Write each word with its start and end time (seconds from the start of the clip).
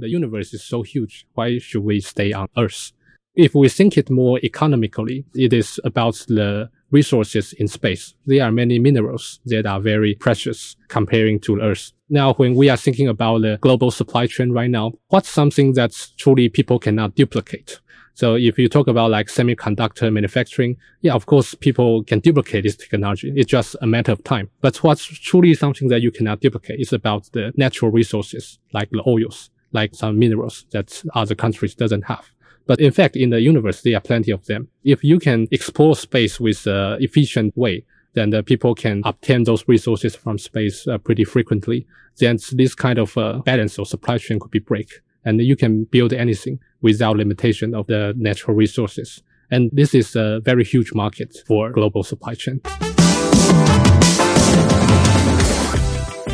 the 0.00 0.08
universe 0.08 0.52
is 0.52 0.64
so 0.64 0.82
huge. 0.82 1.26
Why 1.34 1.58
should 1.58 1.84
we 1.84 2.00
stay 2.00 2.32
on 2.32 2.48
Earth? 2.56 2.92
If 3.34 3.54
we 3.54 3.68
think 3.68 3.96
it 3.96 4.10
more 4.10 4.40
economically, 4.42 5.24
it 5.34 5.52
is 5.52 5.80
about 5.84 6.14
the 6.26 6.70
resources 6.90 7.52
in 7.54 7.68
space. 7.68 8.14
There 8.26 8.44
are 8.44 8.50
many 8.50 8.78
minerals 8.78 9.40
that 9.46 9.66
are 9.66 9.80
very 9.80 10.14
precious 10.14 10.76
comparing 10.88 11.38
to 11.40 11.60
Earth. 11.60 11.92
Now, 12.08 12.34
when 12.34 12.54
we 12.56 12.68
are 12.68 12.76
thinking 12.76 13.06
about 13.06 13.42
the 13.42 13.58
global 13.60 13.92
supply 13.92 14.26
chain 14.26 14.50
right 14.50 14.70
now, 14.70 14.92
what's 15.08 15.28
something 15.28 15.74
that 15.74 15.94
truly 16.16 16.48
people 16.48 16.78
cannot 16.80 17.14
duplicate? 17.14 17.80
So 18.14 18.34
if 18.34 18.58
you 18.58 18.68
talk 18.68 18.88
about 18.88 19.10
like 19.10 19.28
semiconductor 19.28 20.12
manufacturing, 20.12 20.76
yeah, 21.00 21.14
of 21.14 21.26
course, 21.26 21.54
people 21.54 22.04
can 22.04 22.18
duplicate 22.18 22.64
this 22.64 22.76
technology. 22.76 23.32
It's 23.34 23.48
just 23.48 23.76
a 23.80 23.86
matter 23.86 24.12
of 24.12 24.22
time. 24.24 24.50
But 24.60 24.76
what's 24.82 25.06
truly 25.06 25.54
something 25.54 25.88
that 25.88 26.02
you 26.02 26.10
cannot 26.10 26.40
duplicate 26.40 26.80
is 26.80 26.92
about 26.92 27.30
the 27.32 27.52
natural 27.56 27.90
resources, 27.90 28.58
like 28.74 28.90
the 28.90 29.02
oils, 29.06 29.50
like 29.72 29.94
some 29.94 30.18
minerals 30.18 30.66
that 30.72 31.02
other 31.14 31.34
countries 31.34 31.74
doesn't 31.74 32.04
have. 32.04 32.30
But 32.66 32.80
in 32.80 32.92
fact, 32.92 33.16
in 33.16 33.30
the 33.30 33.40
universe, 33.40 33.82
there 33.82 33.96
are 33.96 34.00
plenty 34.00 34.30
of 34.30 34.46
them. 34.46 34.68
If 34.84 35.02
you 35.02 35.18
can 35.18 35.48
explore 35.50 35.96
space 35.96 36.38
with 36.38 36.66
an 36.66 37.02
efficient 37.02 37.56
way, 37.56 37.84
then 38.14 38.30
the 38.30 38.42
people 38.42 38.74
can 38.74 39.02
obtain 39.04 39.44
those 39.44 39.66
resources 39.68 40.16
from 40.16 40.38
space 40.38 40.86
uh, 40.86 40.98
pretty 40.98 41.24
frequently. 41.24 41.86
Then 42.18 42.38
this 42.52 42.74
kind 42.74 42.98
of 42.98 43.16
uh, 43.16 43.38
balance 43.38 43.78
or 43.78 43.86
supply 43.86 44.18
chain 44.18 44.40
could 44.40 44.50
be 44.50 44.58
break. 44.58 45.00
And 45.24 45.40
you 45.40 45.56
can 45.56 45.84
build 45.84 46.12
anything 46.12 46.60
without 46.80 47.16
limitation 47.16 47.74
of 47.74 47.86
the 47.86 48.14
natural 48.16 48.56
resources. 48.56 49.22
And 49.50 49.70
this 49.72 49.94
is 49.94 50.16
a 50.16 50.40
very 50.44 50.64
huge 50.64 50.92
market 50.94 51.36
for 51.46 51.70
global 51.70 52.02
supply 52.02 52.34
chain. 52.34 52.60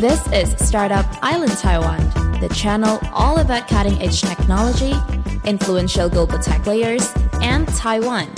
This 0.01 0.31
is 0.31 0.55
Startup 0.59 1.07
Island 1.23 1.53
Taiwan, 1.53 2.01
the 2.43 2.51
channel 2.55 3.01
all 3.15 3.39
about 3.39 3.67
cutting 3.67 3.99
edge 4.03 4.21
technology, 4.21 4.93
influential 5.47 6.11
global 6.11 6.39
tech 6.39 6.63
players, 6.63 7.11
and 7.41 7.67
Taiwan. 7.69 8.29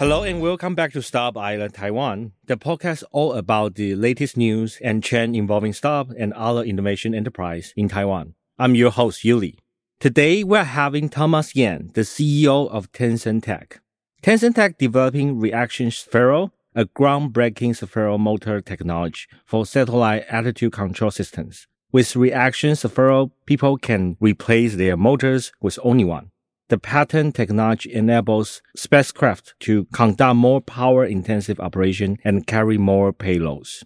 Hello 0.00 0.24
and 0.24 0.40
welcome 0.40 0.74
back 0.74 0.92
to 0.94 1.00
Startup 1.00 1.40
Island 1.40 1.74
Taiwan, 1.74 2.32
the 2.46 2.56
podcast 2.56 3.04
all 3.12 3.34
about 3.34 3.76
the 3.76 3.94
latest 3.94 4.36
news 4.36 4.80
and 4.82 5.04
trend 5.04 5.36
involving 5.36 5.72
startup 5.72 6.12
and 6.18 6.32
other 6.32 6.64
innovation 6.64 7.14
enterprise 7.14 7.72
in 7.76 7.88
Taiwan. 7.88 8.34
I'm 8.58 8.74
your 8.74 8.90
host, 8.90 9.22
Uly. 9.22 9.58
Today, 10.00 10.42
we're 10.42 10.64
having 10.64 11.08
Thomas 11.08 11.54
Yen, 11.54 11.92
the 11.94 12.00
CEO 12.00 12.68
of 12.68 12.90
Tensor 12.90 13.40
Tech. 13.40 13.80
Tensor 14.24 14.52
Tech 14.52 14.76
developing 14.76 15.38
Reaction 15.38 15.92
Sphere, 15.92 16.50
a 16.74 16.84
groundbreaking 16.84 17.70
Sphero 17.70 18.18
motor 18.18 18.60
technology 18.60 19.26
for 19.44 19.66
satellite 19.66 20.24
attitude 20.28 20.72
control 20.72 21.10
systems. 21.10 21.66
With 21.92 22.14
Reaction 22.14 22.76
Sphere, 22.76 23.26
people 23.46 23.76
can 23.76 24.16
replace 24.20 24.76
their 24.76 24.96
motors 24.96 25.52
with 25.60 25.78
only 25.82 26.04
one. 26.04 26.30
The 26.68 26.78
patent 26.78 27.34
technology 27.34 27.92
enables 27.92 28.62
spacecraft 28.76 29.54
to 29.60 29.86
conduct 29.86 30.36
more 30.36 30.60
power 30.60 31.04
intensive 31.04 31.58
operation 31.58 32.18
and 32.22 32.46
carry 32.46 32.78
more 32.78 33.12
payloads. 33.12 33.82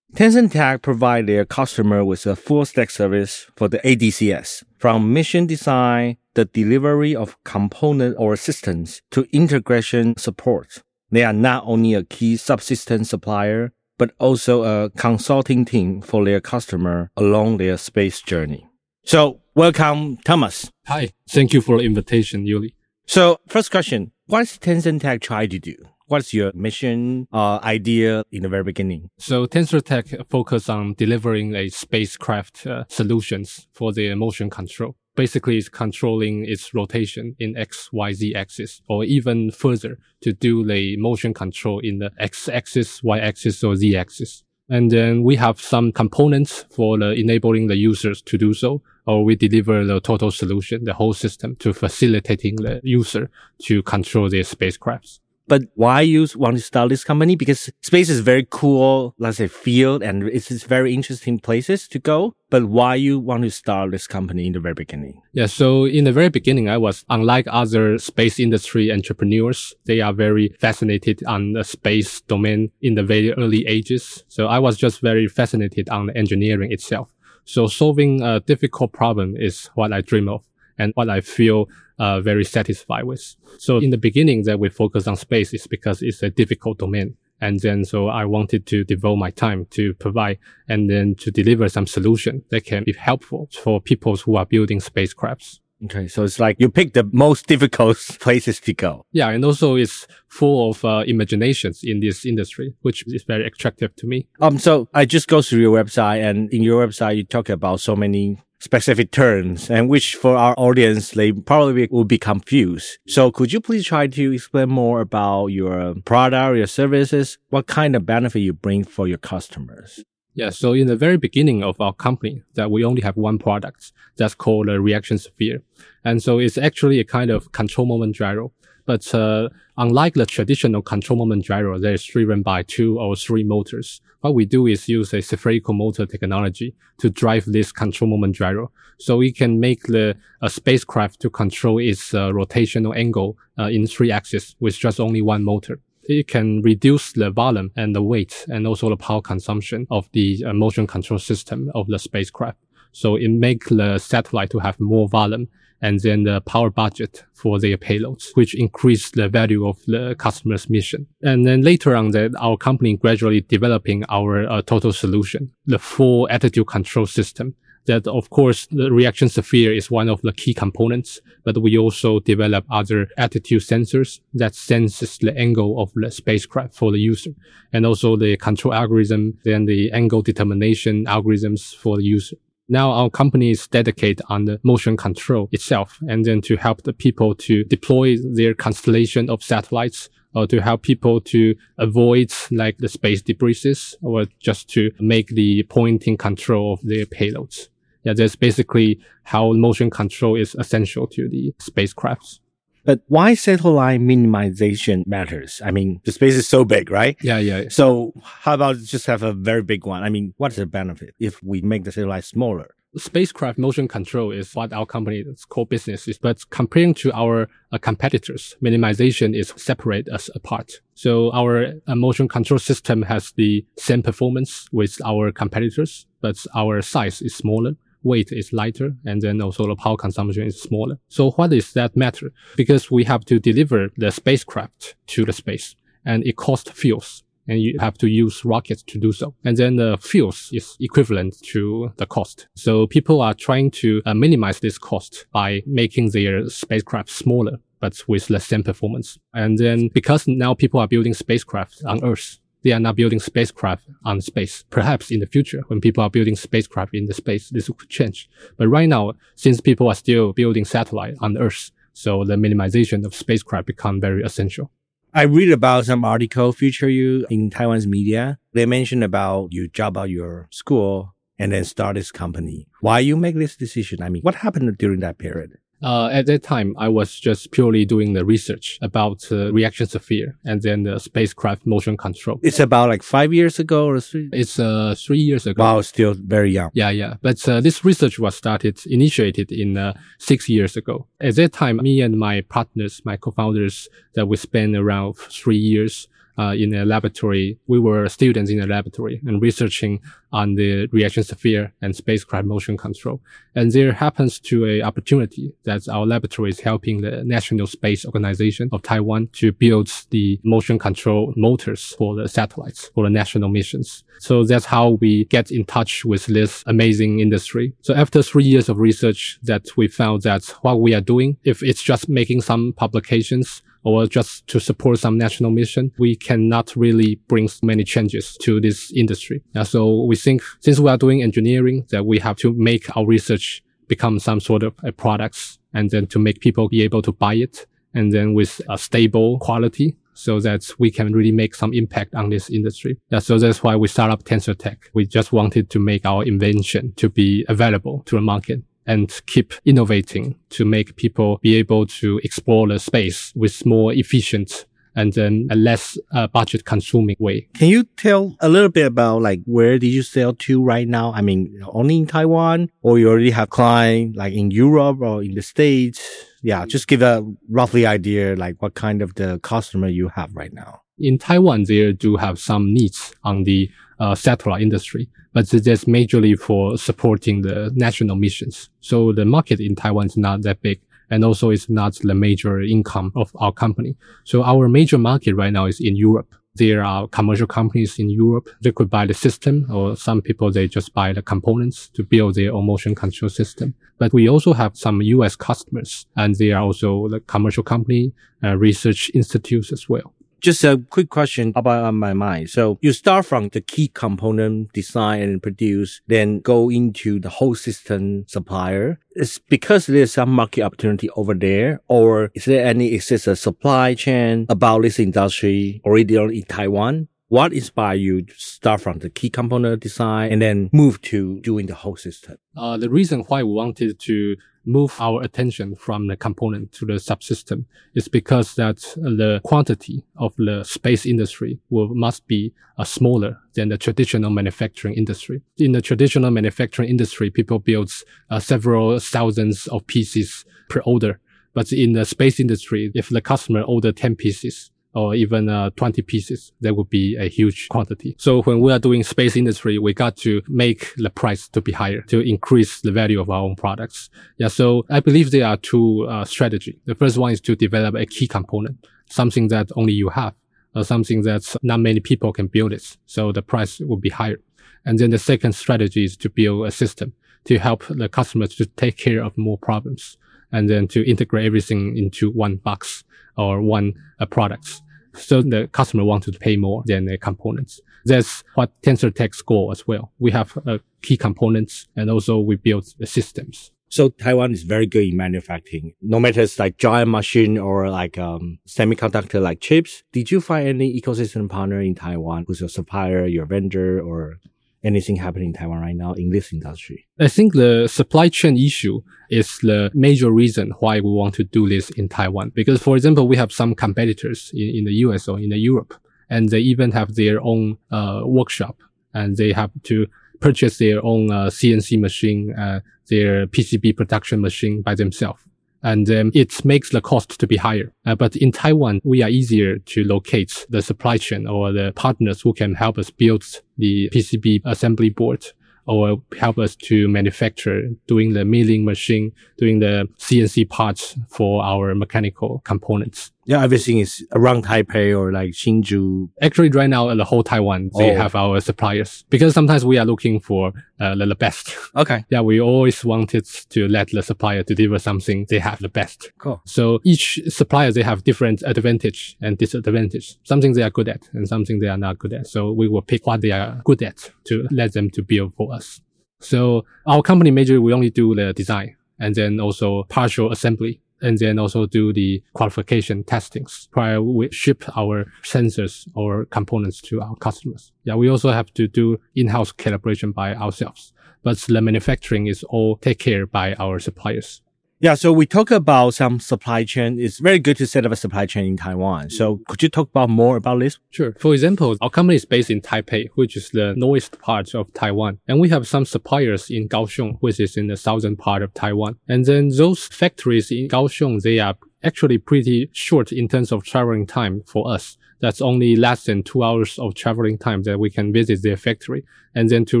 Tensor 0.14 0.50
Tech 0.50 0.82
provide 0.82 1.26
their 1.26 1.44
customer 1.44 2.04
with 2.04 2.26
a 2.26 2.34
full 2.34 2.64
stack 2.64 2.90
service 2.90 3.46
for 3.56 3.68
the 3.68 3.78
ADCS, 3.78 4.64
from 4.76 5.12
mission 5.12 5.46
design, 5.46 6.16
the 6.34 6.44
delivery 6.44 7.14
of 7.14 7.42
component 7.44 8.16
or 8.18 8.36
systems 8.36 9.00
to 9.12 9.26
integration 9.32 10.16
support. 10.16 10.82
They 11.12 11.24
are 11.24 11.34
not 11.34 11.64
only 11.66 11.92
a 11.92 12.02
key 12.02 12.34
subsystem 12.34 13.04
supplier, 13.04 13.72
but 13.98 14.12
also 14.18 14.64
a 14.64 14.90
consulting 14.90 15.66
team 15.66 16.00
for 16.00 16.24
their 16.24 16.40
customer 16.40 17.10
along 17.18 17.58
their 17.58 17.76
space 17.76 18.22
journey. 18.22 18.66
So 19.04 19.40
welcome, 19.54 20.16
Thomas. 20.24 20.72
Hi. 20.86 21.10
Thank 21.28 21.52
you 21.52 21.60
for 21.60 21.78
the 21.78 21.84
invitation, 21.84 22.46
Uly. 22.46 22.74
So 23.04 23.38
first 23.46 23.70
question, 23.70 24.12
what 24.26 24.38
does 24.40 24.58
Tensor 24.58 24.98
Tech 24.98 25.20
try 25.20 25.46
to 25.46 25.58
do? 25.58 25.76
What's 26.06 26.32
your 26.32 26.50
mission 26.54 27.28
uh, 27.32 27.58
idea 27.62 28.24
in 28.32 28.42
the 28.42 28.48
very 28.48 28.64
beginning? 28.64 29.10
So 29.18 29.46
Tensor 29.46 29.84
Tech 29.84 30.06
focus 30.30 30.70
on 30.70 30.94
delivering 30.94 31.54
a 31.54 31.68
spacecraft 31.68 32.66
uh, 32.66 32.84
solutions 32.88 33.66
for 33.72 33.92
the 33.92 34.14
motion 34.14 34.48
control. 34.48 34.96
Basically, 35.14 35.58
it's 35.58 35.68
controlling 35.68 36.44
its 36.46 36.72
rotation 36.72 37.36
in 37.38 37.56
X, 37.56 37.90
Y, 37.92 38.12
Z 38.12 38.34
axis, 38.34 38.80
or 38.88 39.04
even 39.04 39.50
further 39.50 39.98
to 40.22 40.32
do 40.32 40.64
the 40.64 40.96
motion 40.96 41.34
control 41.34 41.80
in 41.80 41.98
the 41.98 42.10
X 42.18 42.48
axis, 42.48 43.02
Y 43.02 43.18
axis, 43.18 43.62
or 43.62 43.76
Z 43.76 43.94
axis. 43.94 44.42
And 44.70 44.90
then 44.90 45.22
we 45.22 45.36
have 45.36 45.60
some 45.60 45.92
components 45.92 46.64
for 46.70 46.96
the 46.96 47.10
enabling 47.10 47.66
the 47.66 47.76
users 47.76 48.22
to 48.22 48.38
do 48.38 48.54
so, 48.54 48.80
or 49.06 49.22
we 49.22 49.36
deliver 49.36 49.84
the 49.84 50.00
total 50.00 50.30
solution, 50.30 50.84
the 50.84 50.94
whole 50.94 51.12
system 51.12 51.56
to 51.56 51.74
facilitating 51.74 52.56
the 52.56 52.80
user 52.82 53.28
to 53.64 53.82
control 53.82 54.30
their 54.30 54.44
spacecrafts. 54.44 55.18
But 55.48 55.62
why 55.74 56.02
you 56.02 56.26
want 56.36 56.56
to 56.56 56.62
start 56.62 56.88
this 56.88 57.04
company? 57.04 57.36
Because 57.36 57.70
space 57.82 58.08
is 58.08 58.20
very 58.20 58.46
cool, 58.48 59.14
let's 59.18 59.38
say 59.38 59.48
field, 59.48 60.02
and 60.02 60.28
it's, 60.28 60.50
it's 60.50 60.64
very 60.64 60.94
interesting 60.94 61.38
places 61.38 61.88
to 61.88 61.98
go. 61.98 62.34
But 62.48 62.66
why 62.66 62.94
you 62.94 63.18
want 63.18 63.42
to 63.44 63.50
start 63.50 63.90
this 63.90 64.06
company 64.06 64.46
in 64.46 64.52
the 64.52 64.60
very 64.60 64.74
beginning? 64.74 65.20
Yeah. 65.32 65.46
So 65.46 65.84
in 65.84 66.04
the 66.04 66.12
very 66.12 66.28
beginning, 66.28 66.68
I 66.68 66.78
was 66.78 67.04
unlike 67.08 67.46
other 67.50 67.98
space 67.98 68.38
industry 68.38 68.92
entrepreneurs. 68.92 69.74
They 69.84 70.00
are 70.00 70.12
very 70.12 70.54
fascinated 70.60 71.22
on 71.24 71.54
the 71.54 71.64
space 71.64 72.20
domain 72.22 72.70
in 72.80 72.94
the 72.94 73.02
very 73.02 73.32
early 73.32 73.66
ages. 73.66 74.24
So 74.28 74.46
I 74.46 74.58
was 74.58 74.76
just 74.76 75.00
very 75.00 75.26
fascinated 75.28 75.88
on 75.88 76.06
the 76.06 76.16
engineering 76.16 76.72
itself. 76.72 77.12
So 77.44 77.66
solving 77.66 78.22
a 78.22 78.40
difficult 78.40 78.92
problem 78.92 79.36
is 79.36 79.70
what 79.74 79.92
I 79.92 80.00
dream 80.00 80.28
of 80.28 80.42
and 80.82 80.92
what 80.94 81.08
I 81.08 81.20
feel 81.20 81.68
uh, 81.98 82.20
very 82.20 82.44
satisfied 82.44 83.04
with. 83.04 83.36
So 83.58 83.78
in 83.78 83.90
the 83.90 83.98
beginning 83.98 84.42
that 84.44 84.58
we 84.58 84.68
focus 84.68 85.06
on 85.06 85.16
space 85.16 85.54
is 85.54 85.66
because 85.66 86.02
it's 86.02 86.22
a 86.22 86.30
difficult 86.30 86.78
domain. 86.78 87.16
And 87.40 87.58
then 87.60 87.84
so 87.84 88.08
I 88.08 88.24
wanted 88.24 88.66
to 88.66 88.84
devote 88.84 89.16
my 89.16 89.30
time 89.30 89.66
to 89.70 89.94
provide 89.94 90.38
and 90.68 90.88
then 90.88 91.16
to 91.16 91.30
deliver 91.30 91.68
some 91.68 91.86
solution 91.86 92.44
that 92.50 92.64
can 92.64 92.84
be 92.84 92.92
helpful 92.92 93.48
for 93.62 93.80
people 93.80 94.16
who 94.16 94.36
are 94.36 94.46
building 94.46 94.80
spacecrafts. 94.80 95.58
Okay, 95.84 96.06
so 96.06 96.22
it's 96.22 96.38
like 96.38 96.56
you 96.60 96.68
pick 96.68 96.92
the 96.92 97.08
most 97.12 97.48
difficult 97.48 97.96
places 98.20 98.60
to 98.60 98.72
go. 98.72 99.04
Yeah, 99.10 99.30
and 99.30 99.44
also 99.44 99.74
it's 99.74 100.06
full 100.28 100.70
of 100.70 100.84
uh, 100.84 101.02
imaginations 101.06 101.80
in 101.82 101.98
this 101.98 102.24
industry, 102.24 102.74
which 102.82 103.04
is 103.08 103.24
very 103.24 103.44
attractive 103.44 103.94
to 103.96 104.06
me. 104.06 104.28
Um, 104.40 104.58
so 104.58 104.88
I 104.94 105.06
just 105.06 105.26
go 105.26 105.42
through 105.42 105.60
your 105.60 105.82
website, 105.82 106.22
and 106.22 106.48
in 106.52 106.62
your 106.62 106.86
website 106.86 107.16
you 107.16 107.24
talk 107.24 107.48
about 107.48 107.80
so 107.80 107.96
many 107.96 108.38
specific 108.62 109.10
terms 109.10 109.68
and 109.68 109.88
which 109.88 110.14
for 110.14 110.36
our 110.36 110.54
audience 110.56 111.10
they 111.10 111.32
probably 111.32 111.88
will 111.90 112.04
be 112.04 112.16
confused. 112.16 112.98
So 113.08 113.32
could 113.32 113.52
you 113.52 113.60
please 113.60 113.84
try 113.84 114.06
to 114.06 114.32
explain 114.32 114.68
more 114.68 115.00
about 115.00 115.48
your 115.48 115.96
product, 116.04 116.56
your 116.56 116.68
services, 116.68 117.38
what 117.50 117.66
kind 117.66 117.96
of 117.96 118.06
benefit 118.06 118.38
you 118.38 118.52
bring 118.52 118.84
for 118.84 119.08
your 119.08 119.18
customers? 119.18 120.04
Yeah, 120.34 120.50
so 120.50 120.74
in 120.74 120.86
the 120.86 120.96
very 120.96 121.16
beginning 121.16 121.64
of 121.64 121.80
our 121.80 121.92
company, 121.92 122.42
that 122.54 122.70
we 122.70 122.84
only 122.84 123.02
have 123.02 123.16
one 123.16 123.38
product 123.38 123.92
that's 124.16 124.34
called 124.34 124.68
a 124.68 124.80
reaction 124.80 125.18
sphere. 125.18 125.60
And 126.04 126.22
so 126.22 126.38
it's 126.38 126.56
actually 126.56 127.00
a 127.00 127.04
kind 127.04 127.32
of 127.32 127.50
control 127.50 127.88
moment 127.88 128.14
gyro. 128.14 128.52
But 128.86 129.12
uh, 129.12 129.48
unlike 129.76 130.14
the 130.14 130.24
traditional 130.24 130.82
control 130.82 131.18
moment 131.18 131.44
gyro 131.44 131.78
that 131.80 131.92
is 131.92 132.04
driven 132.04 132.42
by 132.42 132.62
two 132.62 132.98
or 133.00 133.16
three 133.16 133.44
motors, 133.44 134.00
what 134.22 134.34
we 134.34 134.46
do 134.46 134.66
is 134.66 134.88
use 134.88 135.12
a 135.12 135.20
spherical 135.20 135.74
motor 135.74 136.06
technology 136.06 136.74
to 136.98 137.10
drive 137.10 137.44
this 137.46 137.72
control 137.72 138.08
moment 138.08 138.36
gyro. 138.36 138.70
So 138.98 139.16
we 139.16 139.32
can 139.32 139.58
make 139.58 139.82
the 139.82 140.16
a 140.40 140.48
spacecraft 140.48 141.20
to 141.20 141.30
control 141.30 141.78
its 141.78 142.14
uh, 142.14 142.30
rotational 142.30 142.96
angle 142.96 143.36
uh, 143.58 143.64
in 143.64 143.86
three 143.86 144.12
axes 144.12 144.54
with 144.60 144.78
just 144.78 145.00
only 145.00 145.22
one 145.22 145.44
motor. 145.44 145.80
It 146.04 146.28
can 146.28 146.62
reduce 146.62 147.12
the 147.12 147.30
volume 147.30 147.72
and 147.76 147.94
the 147.94 148.02
weight 148.02 148.46
and 148.48 148.66
also 148.66 148.88
the 148.88 148.96
power 148.96 149.20
consumption 149.20 149.86
of 149.90 150.08
the 150.12 150.44
uh, 150.46 150.52
motion 150.52 150.86
control 150.86 151.18
system 151.18 151.70
of 151.74 151.88
the 151.88 151.98
spacecraft. 151.98 152.58
So 152.92 153.16
it 153.16 153.28
makes 153.28 153.70
the 153.70 153.98
satellite 153.98 154.50
to 154.50 154.60
have 154.60 154.78
more 154.78 155.08
volume 155.08 155.48
and 155.82 156.00
then 156.00 156.22
the 156.22 156.40
power 156.42 156.70
budget 156.70 157.24
for 157.34 157.58
their 157.58 157.76
payloads, 157.76 158.28
which 158.34 158.54
increase 158.54 159.10
the 159.10 159.28
value 159.28 159.66
of 159.66 159.78
the 159.86 160.14
customer's 160.18 160.70
mission. 160.70 161.06
And 161.22 161.44
then 161.44 161.62
later 161.62 161.94
on 161.94 162.12
that 162.12 162.30
our 162.38 162.56
company 162.56 162.96
gradually 162.96 163.42
developing 163.42 164.04
our 164.08 164.48
uh, 164.48 164.62
total 164.62 164.92
solution, 164.92 165.50
the 165.66 165.78
full 165.78 166.28
attitude 166.30 166.68
control 166.68 167.06
system 167.06 167.56
that 167.86 168.06
of 168.06 168.30
course 168.30 168.66
the 168.70 168.92
reaction 168.92 169.28
sphere 169.28 169.72
is 169.72 169.90
one 169.90 170.08
of 170.08 170.22
the 170.22 170.32
key 170.32 170.54
components, 170.54 171.20
but 171.44 171.60
we 171.60 171.76
also 171.76 172.20
develop 172.20 172.64
other 172.70 173.08
attitude 173.18 173.62
sensors 173.62 174.20
that 174.34 174.54
senses 174.54 175.18
the 175.18 175.36
angle 175.36 175.80
of 175.80 175.92
the 175.94 176.10
spacecraft 176.10 176.74
for 176.74 176.92
the 176.92 176.98
user 176.98 177.30
and 177.72 177.84
also 177.84 178.16
the 178.16 178.36
control 178.36 178.72
algorithm, 178.74 179.38
then 179.44 179.64
the 179.64 179.90
angle 179.92 180.22
determination 180.22 181.04
algorithms 181.06 181.74
for 181.74 181.96
the 181.96 182.04
user. 182.04 182.36
Now 182.68 182.90
our 182.92 183.10
company 183.10 183.50
is 183.50 183.66
dedicated 183.66 184.22
on 184.28 184.44
the 184.44 184.60
motion 184.62 184.96
control 184.96 185.48
itself 185.52 185.98
and 186.08 186.24
then 186.24 186.40
to 186.42 186.56
help 186.56 186.82
the 186.82 186.92
people 186.92 187.34
to 187.34 187.64
deploy 187.64 188.16
their 188.16 188.54
constellation 188.54 189.28
of 189.28 189.42
satellites 189.42 190.08
or 190.34 190.46
to 190.46 190.60
help 190.60 190.82
people 190.82 191.20
to 191.20 191.54
avoid 191.78 192.32
like 192.50 192.78
the 192.78 192.88
space 192.88 193.20
debris 193.20 193.74
or 194.00 194.26
just 194.40 194.68
to 194.70 194.90
make 195.00 195.28
the 195.28 195.64
pointing 195.64 196.16
control 196.16 196.74
of 196.74 196.80
their 196.82 197.04
payloads. 197.04 197.68
Yeah, 198.04 198.14
that's 198.14 198.36
basically 198.36 199.00
how 199.24 199.52
motion 199.52 199.90
control 199.90 200.36
is 200.36 200.54
essential 200.56 201.06
to 201.08 201.28
the 201.28 201.54
spacecrafts. 201.60 202.40
But 202.84 203.02
why 203.06 203.34
satellite 203.34 204.00
minimization 204.00 205.06
matters? 205.06 205.60
I 205.64 205.70
mean, 205.70 206.00
the 206.04 206.12
space 206.12 206.34
is 206.34 206.48
so 206.48 206.64
big, 206.64 206.90
right? 206.90 207.16
Yeah, 207.22 207.38
yeah. 207.38 207.68
So 207.68 208.12
how 208.22 208.54
about 208.54 208.78
just 208.78 209.06
have 209.06 209.22
a 209.22 209.32
very 209.32 209.62
big 209.62 209.86
one? 209.86 210.02
I 210.02 210.08
mean, 210.08 210.34
what's 210.36 210.56
the 210.56 210.66
benefit 210.66 211.14
if 211.20 211.42
we 211.42 211.60
make 211.60 211.84
the 211.84 211.92
satellite 211.92 212.24
smaller? 212.24 212.74
spacecraft 212.96 213.58
motion 213.58 213.88
control 213.88 214.30
is 214.30 214.54
what 214.54 214.72
our 214.72 214.84
company's 214.84 215.44
core 215.46 215.66
business 215.66 216.06
is. 216.06 216.18
But 216.18 216.48
comparing 216.50 216.94
to 216.94 217.12
our 217.12 217.48
uh, 217.72 217.78
competitors, 217.78 218.56
minimization 218.62 219.34
is 219.34 219.52
separate 219.56 220.08
us 220.08 220.28
apart. 220.34 220.72
So 220.94 221.32
our 221.32 221.74
uh, 221.86 221.94
motion 221.94 222.28
control 222.28 222.58
system 222.58 223.02
has 223.02 223.32
the 223.32 223.64
same 223.78 224.02
performance 224.02 224.68
with 224.72 225.00
our 225.04 225.32
competitors, 225.32 226.06
but 226.20 226.36
our 226.54 226.82
size 226.82 227.22
is 227.22 227.34
smaller. 227.34 227.72
Weight 228.02 228.30
is 228.32 228.52
lighter, 228.52 228.94
and 229.04 229.22
then 229.22 229.40
also 229.40 229.66
the 229.66 229.76
power 229.76 229.96
consumption 229.96 230.46
is 230.46 230.60
smaller. 230.60 230.98
So 231.08 231.30
what 231.32 231.50
does 231.50 231.72
that 231.74 231.96
matter? 231.96 232.32
Because 232.56 232.90
we 232.90 233.04
have 233.04 233.24
to 233.26 233.38
deliver 233.38 233.88
the 233.96 234.10
spacecraft 234.10 234.96
to 235.08 235.24
the 235.24 235.32
space, 235.32 235.76
and 236.04 236.24
it 236.26 236.36
costs 236.36 236.70
fuels 236.70 237.22
and 237.48 237.60
you 237.60 237.78
have 237.80 237.98
to 237.98 238.08
use 238.08 238.44
rockets 238.44 238.82
to 238.84 238.98
do 238.98 239.12
so. 239.12 239.34
And 239.44 239.56
then 239.56 239.76
the 239.76 239.98
fuels 240.00 240.50
is 240.52 240.76
equivalent 240.80 241.40
to 241.46 241.92
the 241.96 242.06
cost. 242.06 242.48
So 242.54 242.86
people 242.86 243.20
are 243.20 243.34
trying 243.34 243.70
to 243.82 244.02
uh, 244.06 244.14
minimize 244.14 244.60
this 244.60 244.78
cost 244.78 245.26
by 245.32 245.62
making 245.66 246.10
their 246.10 246.48
spacecraft 246.48 247.10
smaller, 247.10 247.58
but 247.80 248.00
with 248.06 248.28
the 248.28 248.40
same 248.40 248.62
performance. 248.62 249.18
And 249.34 249.58
then 249.58 249.88
because 249.88 250.28
now 250.28 250.54
people 250.54 250.80
are 250.80 250.88
building 250.88 251.14
spacecraft 251.14 251.82
on 251.84 252.04
Earth, 252.04 252.38
they 252.62 252.72
are 252.72 252.80
not 252.80 252.96
building 252.96 253.20
spacecraft 253.20 253.84
on 254.04 254.20
space. 254.20 254.64
Perhaps 254.70 255.10
in 255.10 255.20
the 255.20 255.26
future, 255.26 255.62
when 255.68 255.80
people 255.80 256.02
are 256.02 256.10
building 256.10 256.36
spacecraft 256.36 256.94
in 256.94 257.06
the 257.06 257.14
space, 257.14 257.50
this 257.50 257.68
could 257.68 257.88
change. 257.88 258.28
But 258.56 258.68
right 258.68 258.88
now, 258.88 259.12
since 259.34 259.60
people 259.60 259.88
are 259.88 259.94
still 259.94 260.32
building 260.32 260.64
satellite 260.64 261.14
on 261.20 261.36
Earth, 261.36 261.70
so 261.92 262.24
the 262.24 262.36
minimization 262.36 263.04
of 263.04 263.14
spacecraft 263.14 263.66
become 263.66 264.00
very 264.00 264.22
essential. 264.22 264.70
I 265.14 265.22
read 265.22 265.52
about 265.52 265.84
some 265.84 266.06
article 266.06 266.52
feature 266.52 266.88
you 266.88 267.26
in 267.28 267.50
Taiwan's 267.50 267.86
media. 267.86 268.38
They 268.54 268.64
mentioned 268.64 269.04
about 269.04 269.48
you 269.52 269.68
drop 269.68 269.98
out 269.98 270.08
your 270.08 270.48
school 270.50 271.14
and 271.38 271.52
then 271.52 271.64
start 271.64 271.96
this 271.96 272.10
company. 272.10 272.66
Why 272.80 273.00
you 273.00 273.16
make 273.16 273.34
this 273.34 273.56
decision? 273.56 274.02
I 274.02 274.08
mean, 274.08 274.22
what 274.22 274.36
happened 274.36 274.78
during 274.78 275.00
that 275.00 275.18
period? 275.18 275.58
Uh, 275.82 276.08
at 276.12 276.26
that 276.26 276.42
time, 276.42 276.74
I 276.78 276.88
was 276.88 277.18
just 277.18 277.50
purely 277.50 277.84
doing 277.84 278.12
the 278.12 278.24
research 278.24 278.78
about 278.82 279.24
uh, 279.30 279.52
reaction 279.52 279.86
sphere 279.86 280.38
and 280.44 280.62
then 280.62 280.84
the 280.84 280.98
spacecraft 280.98 281.66
motion 281.66 281.96
control. 281.96 282.38
It's 282.42 282.60
about 282.60 282.88
like 282.88 283.02
five 283.02 283.32
years 283.32 283.58
ago 283.58 283.86
or 283.86 284.00
three? 284.00 284.28
It's 284.32 284.58
uh, 284.58 284.94
three 284.96 285.18
years 285.18 285.46
ago. 285.46 285.62
Wow, 285.62 285.80
still 285.80 286.14
very 286.14 286.52
young. 286.52 286.70
Yeah, 286.72 286.90
yeah. 286.90 287.14
But 287.20 287.46
uh, 287.48 287.60
this 287.60 287.84
research 287.84 288.18
was 288.18 288.36
started, 288.36 288.78
initiated 288.86 289.50
in 289.50 289.76
uh, 289.76 289.94
six 290.18 290.48
years 290.48 290.76
ago. 290.76 291.06
At 291.20 291.36
that 291.36 291.52
time, 291.52 291.76
me 291.76 292.00
and 292.00 292.18
my 292.18 292.42
partners, 292.42 293.02
my 293.04 293.16
co-founders, 293.16 293.88
that 294.14 294.26
we 294.26 294.36
spent 294.36 294.76
around 294.76 295.14
three 295.14 295.56
years 295.56 296.08
uh, 296.38 296.54
in 296.56 296.74
a 296.74 296.84
laboratory. 296.84 297.58
We 297.66 297.78
were 297.78 298.08
students 298.08 298.50
in 298.50 298.60
a 298.60 298.66
laboratory 298.66 299.20
and 299.26 299.40
researching 299.40 300.00
on 300.32 300.54
the 300.54 300.86
reaction 300.88 301.22
sphere 301.22 301.72
and 301.82 301.94
spacecraft 301.94 302.46
motion 302.46 302.76
control. 302.76 303.20
And 303.54 303.70
there 303.70 303.92
happens 303.92 304.40
to 304.40 304.66
a 304.66 304.82
opportunity 304.82 305.52
that 305.64 305.88
our 305.88 306.06
laboratory 306.06 306.50
is 306.50 306.60
helping 306.60 307.02
the 307.02 307.22
National 307.24 307.66
Space 307.66 308.06
Organization 308.06 308.68
of 308.72 308.82
Taiwan 308.82 309.28
to 309.34 309.52
build 309.52 309.90
the 310.10 310.40
motion 310.42 310.78
control 310.78 311.34
motors 311.36 311.94
for 311.98 312.16
the 312.16 312.28
satellites 312.28 312.90
for 312.94 313.04
the 313.04 313.10
national 313.10 313.50
missions. 313.50 314.04
So 314.18 314.44
that's 314.44 314.64
how 314.64 314.90
we 315.00 315.26
get 315.26 315.50
in 315.50 315.64
touch 315.64 316.04
with 316.04 316.26
this 316.26 316.62
amazing 316.66 317.20
industry. 317.20 317.74
So 317.82 317.94
after 317.94 318.22
three 318.22 318.44
years 318.44 318.68
of 318.68 318.78
research 318.78 319.38
that 319.42 319.66
we 319.76 319.88
found 319.88 320.22
that 320.22 320.44
what 320.62 320.80
we 320.80 320.94
are 320.94 321.00
doing, 321.00 321.36
if 321.44 321.62
it's 321.62 321.82
just 321.82 322.08
making 322.08 322.40
some 322.40 322.72
publications, 322.72 323.62
or 323.84 324.06
just 324.06 324.46
to 324.46 324.60
support 324.60 324.98
some 324.98 325.18
national 325.18 325.50
mission, 325.50 325.92
we 325.98 326.14
cannot 326.16 326.74
really 326.76 327.16
bring 327.28 327.48
many 327.62 327.84
changes 327.84 328.36
to 328.42 328.60
this 328.60 328.92
industry. 328.92 329.42
So 329.64 330.02
we 330.04 330.16
think 330.16 330.42
since 330.60 330.78
we 330.78 330.90
are 330.90 330.96
doing 330.96 331.22
engineering, 331.22 331.86
that 331.90 332.06
we 332.06 332.18
have 332.20 332.36
to 332.36 332.52
make 332.54 332.96
our 332.96 333.06
research 333.06 333.62
become 333.88 334.18
some 334.18 334.40
sort 334.40 334.62
of 334.62 334.74
a 334.84 334.92
products 334.92 335.58
and 335.74 335.90
then 335.90 336.06
to 336.06 336.18
make 336.18 336.40
people 336.40 336.68
be 336.68 336.82
able 336.82 337.02
to 337.02 337.12
buy 337.12 337.34
it 337.34 337.66
and 337.94 338.12
then 338.12 338.34
with 338.34 338.60
a 338.70 338.78
stable 338.78 339.38
quality 339.38 339.96
so 340.14 340.40
that 340.40 340.70
we 340.78 340.90
can 340.90 341.12
really 341.12 341.32
make 341.32 341.54
some 341.54 341.72
impact 341.72 342.14
on 342.14 342.30
this 342.30 342.50
industry. 342.50 342.98
Yeah, 343.10 343.18
so 343.18 343.38
that's 343.38 343.62
why 343.62 343.76
we 343.76 343.88
start 343.88 344.10
up 344.10 344.24
Tensor 344.24 344.56
Tech. 344.56 344.90
We 344.94 345.06
just 345.06 345.32
wanted 345.32 345.70
to 345.70 345.78
make 345.78 346.04
our 346.06 346.22
invention 346.22 346.92
to 346.96 347.08
be 347.08 347.44
available 347.48 348.02
to 348.06 348.16
the 348.16 348.20
market 348.20 348.62
and 348.86 349.20
keep 349.26 349.54
innovating 349.64 350.36
to 350.50 350.64
make 350.64 350.96
people 350.96 351.38
be 351.42 351.54
able 351.56 351.86
to 351.86 352.20
explore 352.24 352.66
the 352.68 352.78
space 352.78 353.32
with 353.34 353.64
more 353.64 353.92
efficient 353.92 354.66
and 354.94 355.12
then 355.14 355.48
a 355.50 355.56
less 355.56 355.98
uh, 356.12 356.26
budget 356.26 356.64
consuming 356.64 357.16
way. 357.18 357.48
Can 357.54 357.68
you 357.68 357.84
tell 357.96 358.36
a 358.40 358.48
little 358.48 358.68
bit 358.68 358.86
about 358.86 359.22
like 359.22 359.40
where 359.46 359.78
did 359.78 359.88
you 359.88 360.02
sell 360.02 360.34
to 360.34 360.62
right 360.62 360.86
now? 360.86 361.12
I 361.12 361.22
mean, 361.22 361.62
only 361.66 361.96
in 361.96 362.06
Taiwan 362.06 362.70
or 362.82 362.98
you 362.98 363.08
already 363.08 363.30
have 363.30 363.50
client 363.50 364.16
like 364.16 364.34
in 364.34 364.50
Europe 364.50 364.98
or 365.00 365.22
in 365.22 365.34
the 365.34 365.42
States? 365.42 366.26
Yeah, 366.42 366.66
just 366.66 366.88
give 366.88 367.02
a 367.02 367.24
roughly 367.48 367.86
idea 367.86 368.36
like 368.36 368.60
what 368.60 368.74
kind 368.74 369.00
of 369.00 369.14
the 369.14 369.38
customer 369.40 369.88
you 369.88 370.08
have 370.08 370.34
right 370.34 370.52
now. 370.52 370.81
In 371.02 371.18
Taiwan, 371.18 371.64
they 371.64 371.92
do 371.92 372.16
have 372.16 372.38
some 372.38 372.72
needs 372.72 373.12
on 373.24 373.42
the 373.42 373.68
uh, 373.98 374.14
satellite 374.14 374.62
industry, 374.62 375.08
but 375.32 375.48
that's 375.48 375.84
majorly 375.86 376.38
for 376.38 376.78
supporting 376.78 377.42
the 377.42 377.72
national 377.74 378.14
missions. 378.14 378.70
So 378.80 379.12
the 379.12 379.24
market 379.24 379.58
in 379.58 379.74
Taiwan 379.74 380.06
is 380.06 380.16
not 380.16 380.42
that 380.42 380.62
big. 380.62 380.80
And 381.10 381.24
also 381.24 381.50
it's 381.50 381.68
not 381.68 381.94
the 381.96 382.14
major 382.14 382.60
income 382.62 383.10
of 383.16 383.32
our 383.34 383.52
company. 383.52 383.96
So 384.22 384.44
our 384.44 384.68
major 384.68 384.96
market 384.96 385.34
right 385.34 385.52
now 385.52 385.66
is 385.66 385.80
in 385.80 385.96
Europe. 385.96 386.32
There 386.54 386.84
are 386.84 387.08
commercial 387.08 387.48
companies 387.48 387.98
in 387.98 388.08
Europe. 388.08 388.48
They 388.60 388.70
could 388.70 388.88
buy 388.88 389.06
the 389.06 389.14
system 389.14 389.66
or 389.72 389.96
some 389.96 390.22
people, 390.22 390.52
they 390.52 390.68
just 390.68 390.94
buy 390.94 391.12
the 391.12 391.22
components 391.22 391.88
to 391.94 392.04
build 392.04 392.36
their 392.36 392.54
own 392.54 392.66
motion 392.66 392.94
control 392.94 393.28
system. 393.28 393.74
But 393.98 394.12
we 394.12 394.28
also 394.28 394.52
have 394.52 394.76
some 394.76 395.02
US 395.02 395.34
customers 395.34 396.06
and 396.16 396.36
they 396.36 396.52
are 396.52 396.62
also 396.62 397.08
the 397.08 397.18
commercial 397.18 397.64
company, 397.64 398.12
uh, 398.44 398.56
research 398.56 399.10
institutes 399.14 399.72
as 399.72 399.88
well. 399.88 400.14
Just 400.42 400.64
a 400.64 400.76
quick 400.90 401.08
question 401.08 401.52
about 401.54 401.84
on 401.84 401.94
my 401.94 402.14
mind. 402.14 402.50
So 402.50 402.76
you 402.80 402.92
start 402.92 403.26
from 403.26 403.50
the 403.50 403.60
key 403.60 403.86
component 403.86 404.72
design 404.72 405.22
and 405.22 405.40
produce, 405.40 406.00
then 406.08 406.40
go 406.40 406.68
into 406.68 407.20
the 407.20 407.28
whole 407.28 407.54
system 407.54 408.24
supplier. 408.26 408.98
It's 409.12 409.38
because 409.38 409.86
there's 409.86 410.12
some 410.12 410.30
market 410.30 410.62
opportunity 410.62 411.08
over 411.10 411.34
there, 411.34 411.80
or 411.86 412.32
is 412.34 412.46
there 412.46 412.66
any 412.66 412.92
exists 412.92 413.28
a 413.28 413.36
supply 413.36 413.94
chain 413.94 414.46
about 414.48 414.82
this 414.82 414.98
industry 414.98 415.80
already 415.84 416.16
in 416.16 416.42
Taiwan? 416.42 417.06
What 417.28 417.52
inspired 417.52 418.00
you 418.00 418.22
to 418.22 418.34
start 418.36 418.80
from 418.80 418.98
the 418.98 419.10
key 419.10 419.30
component 419.30 419.80
design 419.80 420.32
and 420.32 420.42
then 420.42 420.70
move 420.72 421.00
to 421.02 421.40
doing 421.40 421.66
the 421.66 421.74
whole 421.74 421.96
system? 421.96 422.36
Uh, 422.56 422.76
the 422.76 422.90
reason 422.90 423.20
why 423.28 423.44
we 423.44 423.52
wanted 423.52 423.98
to 424.00 424.36
move 424.64 424.94
our 425.00 425.22
attention 425.22 425.74
from 425.74 426.06
the 426.06 426.16
component 426.16 426.72
to 426.72 426.86
the 426.86 426.94
subsystem 426.94 427.64
is 427.94 428.08
because 428.08 428.54
that 428.54 428.78
the 428.96 429.40
quantity 429.44 430.04
of 430.16 430.34
the 430.36 430.62
space 430.64 431.06
industry 431.06 431.58
will 431.70 431.94
must 431.94 432.26
be 432.26 432.52
uh, 432.78 432.84
smaller 432.84 433.38
than 433.54 433.68
the 433.68 433.78
traditional 433.78 434.30
manufacturing 434.30 434.94
industry. 434.94 435.42
In 435.58 435.72
the 435.72 435.82
traditional 435.82 436.30
manufacturing 436.30 436.88
industry, 436.88 437.30
people 437.30 437.58
build 437.58 437.90
uh, 438.30 438.40
several 438.40 438.98
thousands 438.98 439.66
of 439.68 439.86
pieces 439.86 440.44
per 440.68 440.80
order. 440.80 441.20
But 441.54 441.72
in 441.72 441.92
the 441.92 442.04
space 442.04 442.40
industry, 442.40 442.90
if 442.94 443.10
the 443.10 443.20
customer 443.20 443.62
order 443.62 443.92
10 443.92 444.16
pieces, 444.16 444.71
or 444.94 445.14
even 445.14 445.48
uh, 445.48 445.70
20 445.76 446.02
pieces, 446.02 446.52
that 446.60 446.76
would 446.76 446.90
be 446.90 447.16
a 447.16 447.28
huge 447.28 447.68
quantity. 447.68 448.14
So 448.18 448.42
when 448.42 448.60
we 448.60 448.72
are 448.72 448.78
doing 448.78 449.02
space 449.02 449.36
industry, 449.36 449.78
we 449.78 449.94
got 449.94 450.16
to 450.18 450.42
make 450.48 450.92
the 450.96 451.10
price 451.10 451.48
to 451.48 451.60
be 451.60 451.72
higher 451.72 452.02
to 452.02 452.20
increase 452.20 452.80
the 452.80 452.92
value 452.92 453.20
of 453.20 453.30
our 453.30 453.42
own 453.42 453.56
products. 453.56 454.10
Yeah. 454.38 454.48
So 454.48 454.84
I 454.90 455.00
believe 455.00 455.30
there 455.30 455.46
are 455.46 455.56
two 455.56 456.06
uh, 456.08 456.24
strategy. 456.24 456.78
The 456.84 456.94
first 456.94 457.16
one 457.16 457.32
is 457.32 457.40
to 457.42 457.56
develop 457.56 457.94
a 457.94 458.06
key 458.06 458.26
component, 458.26 458.86
something 459.08 459.48
that 459.48 459.70
only 459.76 459.94
you 459.94 460.10
have, 460.10 460.34
or 460.74 460.84
something 460.84 461.22
that 461.22 461.56
not 461.62 461.80
many 461.80 462.00
people 462.00 462.32
can 462.32 462.46
build 462.46 462.72
it. 462.72 462.96
So 463.06 463.32
the 463.32 463.42
price 463.42 463.80
will 463.80 463.96
be 463.96 464.10
higher. 464.10 464.40
And 464.84 464.98
then 464.98 465.10
the 465.10 465.18
second 465.18 465.54
strategy 465.54 466.04
is 466.04 466.16
to 466.18 466.28
build 466.28 466.66
a 466.66 466.70
system 466.70 467.14
to 467.44 467.58
help 467.58 467.84
the 467.88 468.08
customers 468.08 468.54
to 468.56 468.66
take 468.66 468.96
care 468.96 469.22
of 469.22 469.36
more 469.36 469.58
problems 469.58 470.16
and 470.52 470.68
then 470.68 470.86
to 470.88 471.08
integrate 471.08 471.46
everything 471.46 471.96
into 471.96 472.30
one 472.30 472.56
box 472.56 473.04
or 473.36 473.62
one 473.62 473.94
uh, 474.20 474.26
product. 474.26 474.80
So 475.14 475.42
the 475.42 475.68
customer 475.72 476.04
wants 476.04 476.26
to 476.26 476.32
pay 476.32 476.56
more 476.56 476.82
than 476.86 477.04
the 477.06 477.18
components. 477.18 477.80
That's 478.04 478.42
what 478.54 478.70
Tensor 478.82 479.14
Tech 479.14 479.32
goal 479.46 479.70
as 479.70 479.86
well. 479.86 480.12
We 480.18 480.30
have 480.30 480.56
uh, 480.66 480.78
key 481.02 481.16
components 481.16 481.86
and 481.96 482.10
also 482.10 482.38
we 482.38 482.56
build 482.56 482.86
the 482.98 483.06
systems. 483.06 483.70
So 483.88 484.08
Taiwan 484.08 484.52
is 484.52 484.62
very 484.62 484.86
good 484.86 485.04
in 485.04 485.18
manufacturing, 485.18 485.92
no 486.00 486.18
matter 486.18 486.40
it's 486.40 486.58
like 486.58 486.78
giant 486.78 487.10
machine 487.10 487.58
or 487.58 487.90
like 487.90 488.16
um, 488.16 488.58
semiconductor 488.66 489.38
like 489.38 489.60
chips. 489.60 490.02
Did 490.12 490.30
you 490.30 490.40
find 490.40 490.66
any 490.66 490.98
ecosystem 490.98 491.46
partner 491.46 491.78
in 491.82 491.94
Taiwan 491.94 492.46
who's 492.46 492.60
your 492.60 492.70
supplier, 492.70 493.26
your 493.26 493.44
vendor, 493.44 494.00
or 494.00 494.38
anything 494.84 495.16
happening 495.16 495.48
in 495.48 495.52
Taiwan 495.54 495.80
right 495.80 495.96
now 495.96 496.12
in 496.12 496.30
this 496.30 496.52
industry? 496.52 497.06
I 497.20 497.28
think 497.28 497.54
the 497.54 497.88
supply 497.88 498.28
chain 498.28 498.56
issue 498.56 499.02
is 499.30 499.58
the 499.62 499.90
major 499.94 500.30
reason 500.30 500.72
why 500.80 501.00
we 501.00 501.10
want 501.10 501.34
to 501.34 501.44
do 501.44 501.68
this 501.68 501.90
in 501.90 502.08
Taiwan. 502.08 502.50
Because, 502.50 502.82
for 502.82 502.96
example, 502.96 503.28
we 503.28 503.36
have 503.36 503.52
some 503.52 503.74
competitors 503.74 504.50
in, 504.54 504.76
in 504.76 504.84
the 504.84 504.94
US 505.06 505.28
or 505.28 505.38
in 505.38 505.50
the 505.50 505.58
Europe, 505.58 505.94
and 506.28 506.48
they 506.48 506.60
even 506.60 506.90
have 506.92 507.14
their 507.14 507.40
own 507.42 507.78
uh, 507.90 508.22
workshop, 508.24 508.76
and 509.14 509.36
they 509.36 509.52
have 509.52 509.70
to 509.84 510.06
purchase 510.40 510.78
their 510.78 511.04
own 511.04 511.30
uh, 511.30 511.46
CNC 511.46 512.00
machine, 512.00 512.52
uh, 512.58 512.80
their 513.08 513.46
PCB 513.46 513.96
production 513.96 514.40
machine 514.40 514.82
by 514.82 514.94
themselves. 514.94 515.42
And 515.82 516.08
um, 516.10 516.30
it 516.34 516.64
makes 516.64 516.90
the 516.90 517.00
cost 517.00 517.40
to 517.40 517.46
be 517.46 517.56
higher. 517.56 517.92
Uh, 518.06 518.14
but 518.14 518.36
in 518.36 518.52
Taiwan, 518.52 519.00
we 519.04 519.22
are 519.22 519.28
easier 519.28 519.78
to 519.78 520.04
locate 520.04 520.66
the 520.68 520.80
supply 520.80 521.18
chain 521.18 521.46
or 521.46 521.72
the 521.72 521.92
partners 521.96 522.40
who 522.40 522.52
can 522.52 522.74
help 522.74 522.98
us 522.98 523.10
build 523.10 523.44
the 523.78 524.08
PCB 524.10 524.62
assembly 524.64 525.10
board 525.10 525.44
or 525.86 526.22
help 526.38 526.58
us 526.58 526.76
to 526.76 527.08
manufacture, 527.08 527.88
doing 528.06 528.32
the 528.32 528.44
milling 528.44 528.84
machine, 528.84 529.32
doing 529.58 529.80
the 529.80 530.08
CNC 530.18 530.68
parts 530.68 531.16
for 531.28 531.62
our 531.64 531.94
mechanical 531.94 532.60
components. 532.64 533.32
Yeah, 533.44 533.62
everything 533.64 533.98
is 533.98 534.24
around 534.32 534.64
Taipei 534.64 535.18
or 535.18 535.32
like 535.32 535.50
Hsinchu. 535.50 536.28
Actually, 536.40 536.68
right 536.70 536.88
now, 536.88 537.12
the 537.12 537.24
whole 537.24 537.42
Taiwan, 537.42 537.90
they 537.98 538.12
Oh. 538.12 538.16
have 538.16 538.36
our 538.36 538.60
suppliers 538.60 539.24
because 539.30 539.52
sometimes 539.52 539.84
we 539.84 539.98
are 539.98 540.04
looking 540.06 540.38
for 540.38 540.72
uh, 541.00 541.16
the, 541.16 541.26
the 541.26 541.34
best. 541.34 541.74
Okay, 541.96 542.24
yeah, 542.30 542.40
we 542.40 542.60
always 542.60 543.04
wanted 543.04 543.44
to 543.70 543.88
let 543.88 544.08
the 544.12 544.22
supplier 544.22 544.62
deliver 544.62 544.98
something 544.98 545.44
they 545.50 545.58
have 545.58 545.80
the 545.80 545.88
best. 545.88 546.30
cool. 546.38 546.62
So 546.66 547.00
each 547.04 547.40
supplier, 547.48 547.90
they 547.92 548.02
have 548.02 548.22
different 548.24 548.62
advantage 548.64 549.36
and 549.42 549.58
disadvantage. 549.58 550.36
Something 550.44 550.72
they 550.74 550.82
are 550.84 550.90
good 550.90 551.08
at 551.08 551.28
and 551.34 551.46
something 551.48 551.80
they 551.80 551.88
are 551.88 551.98
not 551.98 552.18
good 552.18 552.32
at. 552.32 552.46
So 552.46 552.70
we 552.72 552.86
will 552.88 553.02
pick 553.02 553.26
what 553.26 553.40
they 553.40 553.50
are 553.50 553.80
good 553.84 554.02
at 554.02 554.30
to 554.44 554.66
let 554.70 554.92
them 554.92 555.10
to 555.10 555.22
build 555.22 555.54
for 555.56 555.74
us. 555.74 556.00
So 556.40 556.84
our 557.06 557.22
company 557.22 557.50
majorly, 557.50 557.82
we 557.82 557.92
only 557.92 558.10
do 558.10 558.34
the 558.34 558.52
design 558.54 558.96
and 559.18 559.34
then 559.34 559.60
also 559.60 560.04
partial 560.04 560.50
assembly 560.50 561.00
and 561.22 561.38
then 561.38 561.58
also 561.58 561.86
do 561.86 562.12
the 562.12 562.42
qualification 562.52 563.24
testings 563.24 563.88
prior 563.92 564.20
we 564.20 564.50
ship 564.50 564.84
our 564.96 565.26
sensors 565.42 566.08
or 566.14 566.44
components 566.46 567.00
to 567.00 567.20
our 567.22 567.36
customers. 567.36 567.92
Yeah, 568.04 568.16
we 568.16 568.28
also 568.28 568.50
have 568.50 568.72
to 568.74 568.88
do 568.88 569.18
in-house 569.34 569.72
calibration 569.72 570.34
by 570.34 570.54
ourselves, 570.54 571.12
but 571.42 571.58
the 571.58 571.80
manufacturing 571.80 572.46
is 572.48 572.64
all 572.64 572.96
take 572.96 573.18
care 573.18 573.46
by 573.46 573.74
our 573.74 573.98
suppliers. 573.98 574.62
Yeah, 575.02 575.14
so 575.14 575.32
we 575.32 575.46
talk 575.46 575.72
about 575.72 576.14
some 576.14 576.38
supply 576.38 576.84
chain. 576.84 577.18
It's 577.18 577.40
very 577.40 577.58
good 577.58 577.76
to 577.78 577.88
set 577.88 578.06
up 578.06 578.12
a 578.12 578.16
supply 578.16 578.46
chain 578.46 578.66
in 578.66 578.76
Taiwan. 578.76 579.30
So 579.30 579.56
mm. 579.56 579.64
could 579.66 579.82
you 579.82 579.88
talk 579.88 580.10
about 580.10 580.30
more 580.30 580.56
about 580.56 580.78
this? 580.78 581.00
Sure. 581.10 581.34
For 581.40 581.52
example, 581.52 581.96
our 582.00 582.08
company 582.08 582.36
is 582.36 582.44
based 582.44 582.70
in 582.70 582.80
Taipei, 582.80 583.28
which 583.34 583.56
is 583.56 583.70
the 583.70 583.94
northest 583.96 584.38
part 584.38 584.74
of 584.74 584.94
Taiwan. 584.94 585.40
And 585.48 585.58
we 585.58 585.70
have 585.70 585.88
some 585.88 586.04
suppliers 586.04 586.70
in 586.70 586.88
Kaohsiung, 586.88 587.38
which 587.40 587.58
is 587.58 587.76
in 587.76 587.88
the 587.88 587.96
southern 587.96 588.36
part 588.36 588.62
of 588.62 588.72
Taiwan. 588.74 589.16
And 589.28 589.44
then 589.44 589.70
those 589.70 590.06
factories 590.06 590.70
in 590.70 590.86
Kaohsiung, 590.86 591.42
they 591.42 591.58
are 591.58 591.74
actually 592.04 592.38
pretty 592.38 592.88
short 592.92 593.32
in 593.32 593.48
terms 593.48 593.72
of 593.72 593.82
traveling 593.82 594.24
time 594.24 594.62
for 594.68 594.88
us. 594.88 595.18
That's 595.40 595.60
only 595.60 595.96
less 595.96 596.26
than 596.26 596.44
two 596.44 596.62
hours 596.62 596.96
of 597.00 597.16
traveling 597.16 597.58
time 597.58 597.82
that 597.82 597.98
we 597.98 598.08
can 598.08 598.32
visit 598.32 598.62
their 598.62 598.76
factory 598.76 599.24
and 599.52 599.68
then 599.68 599.84
to 599.86 600.00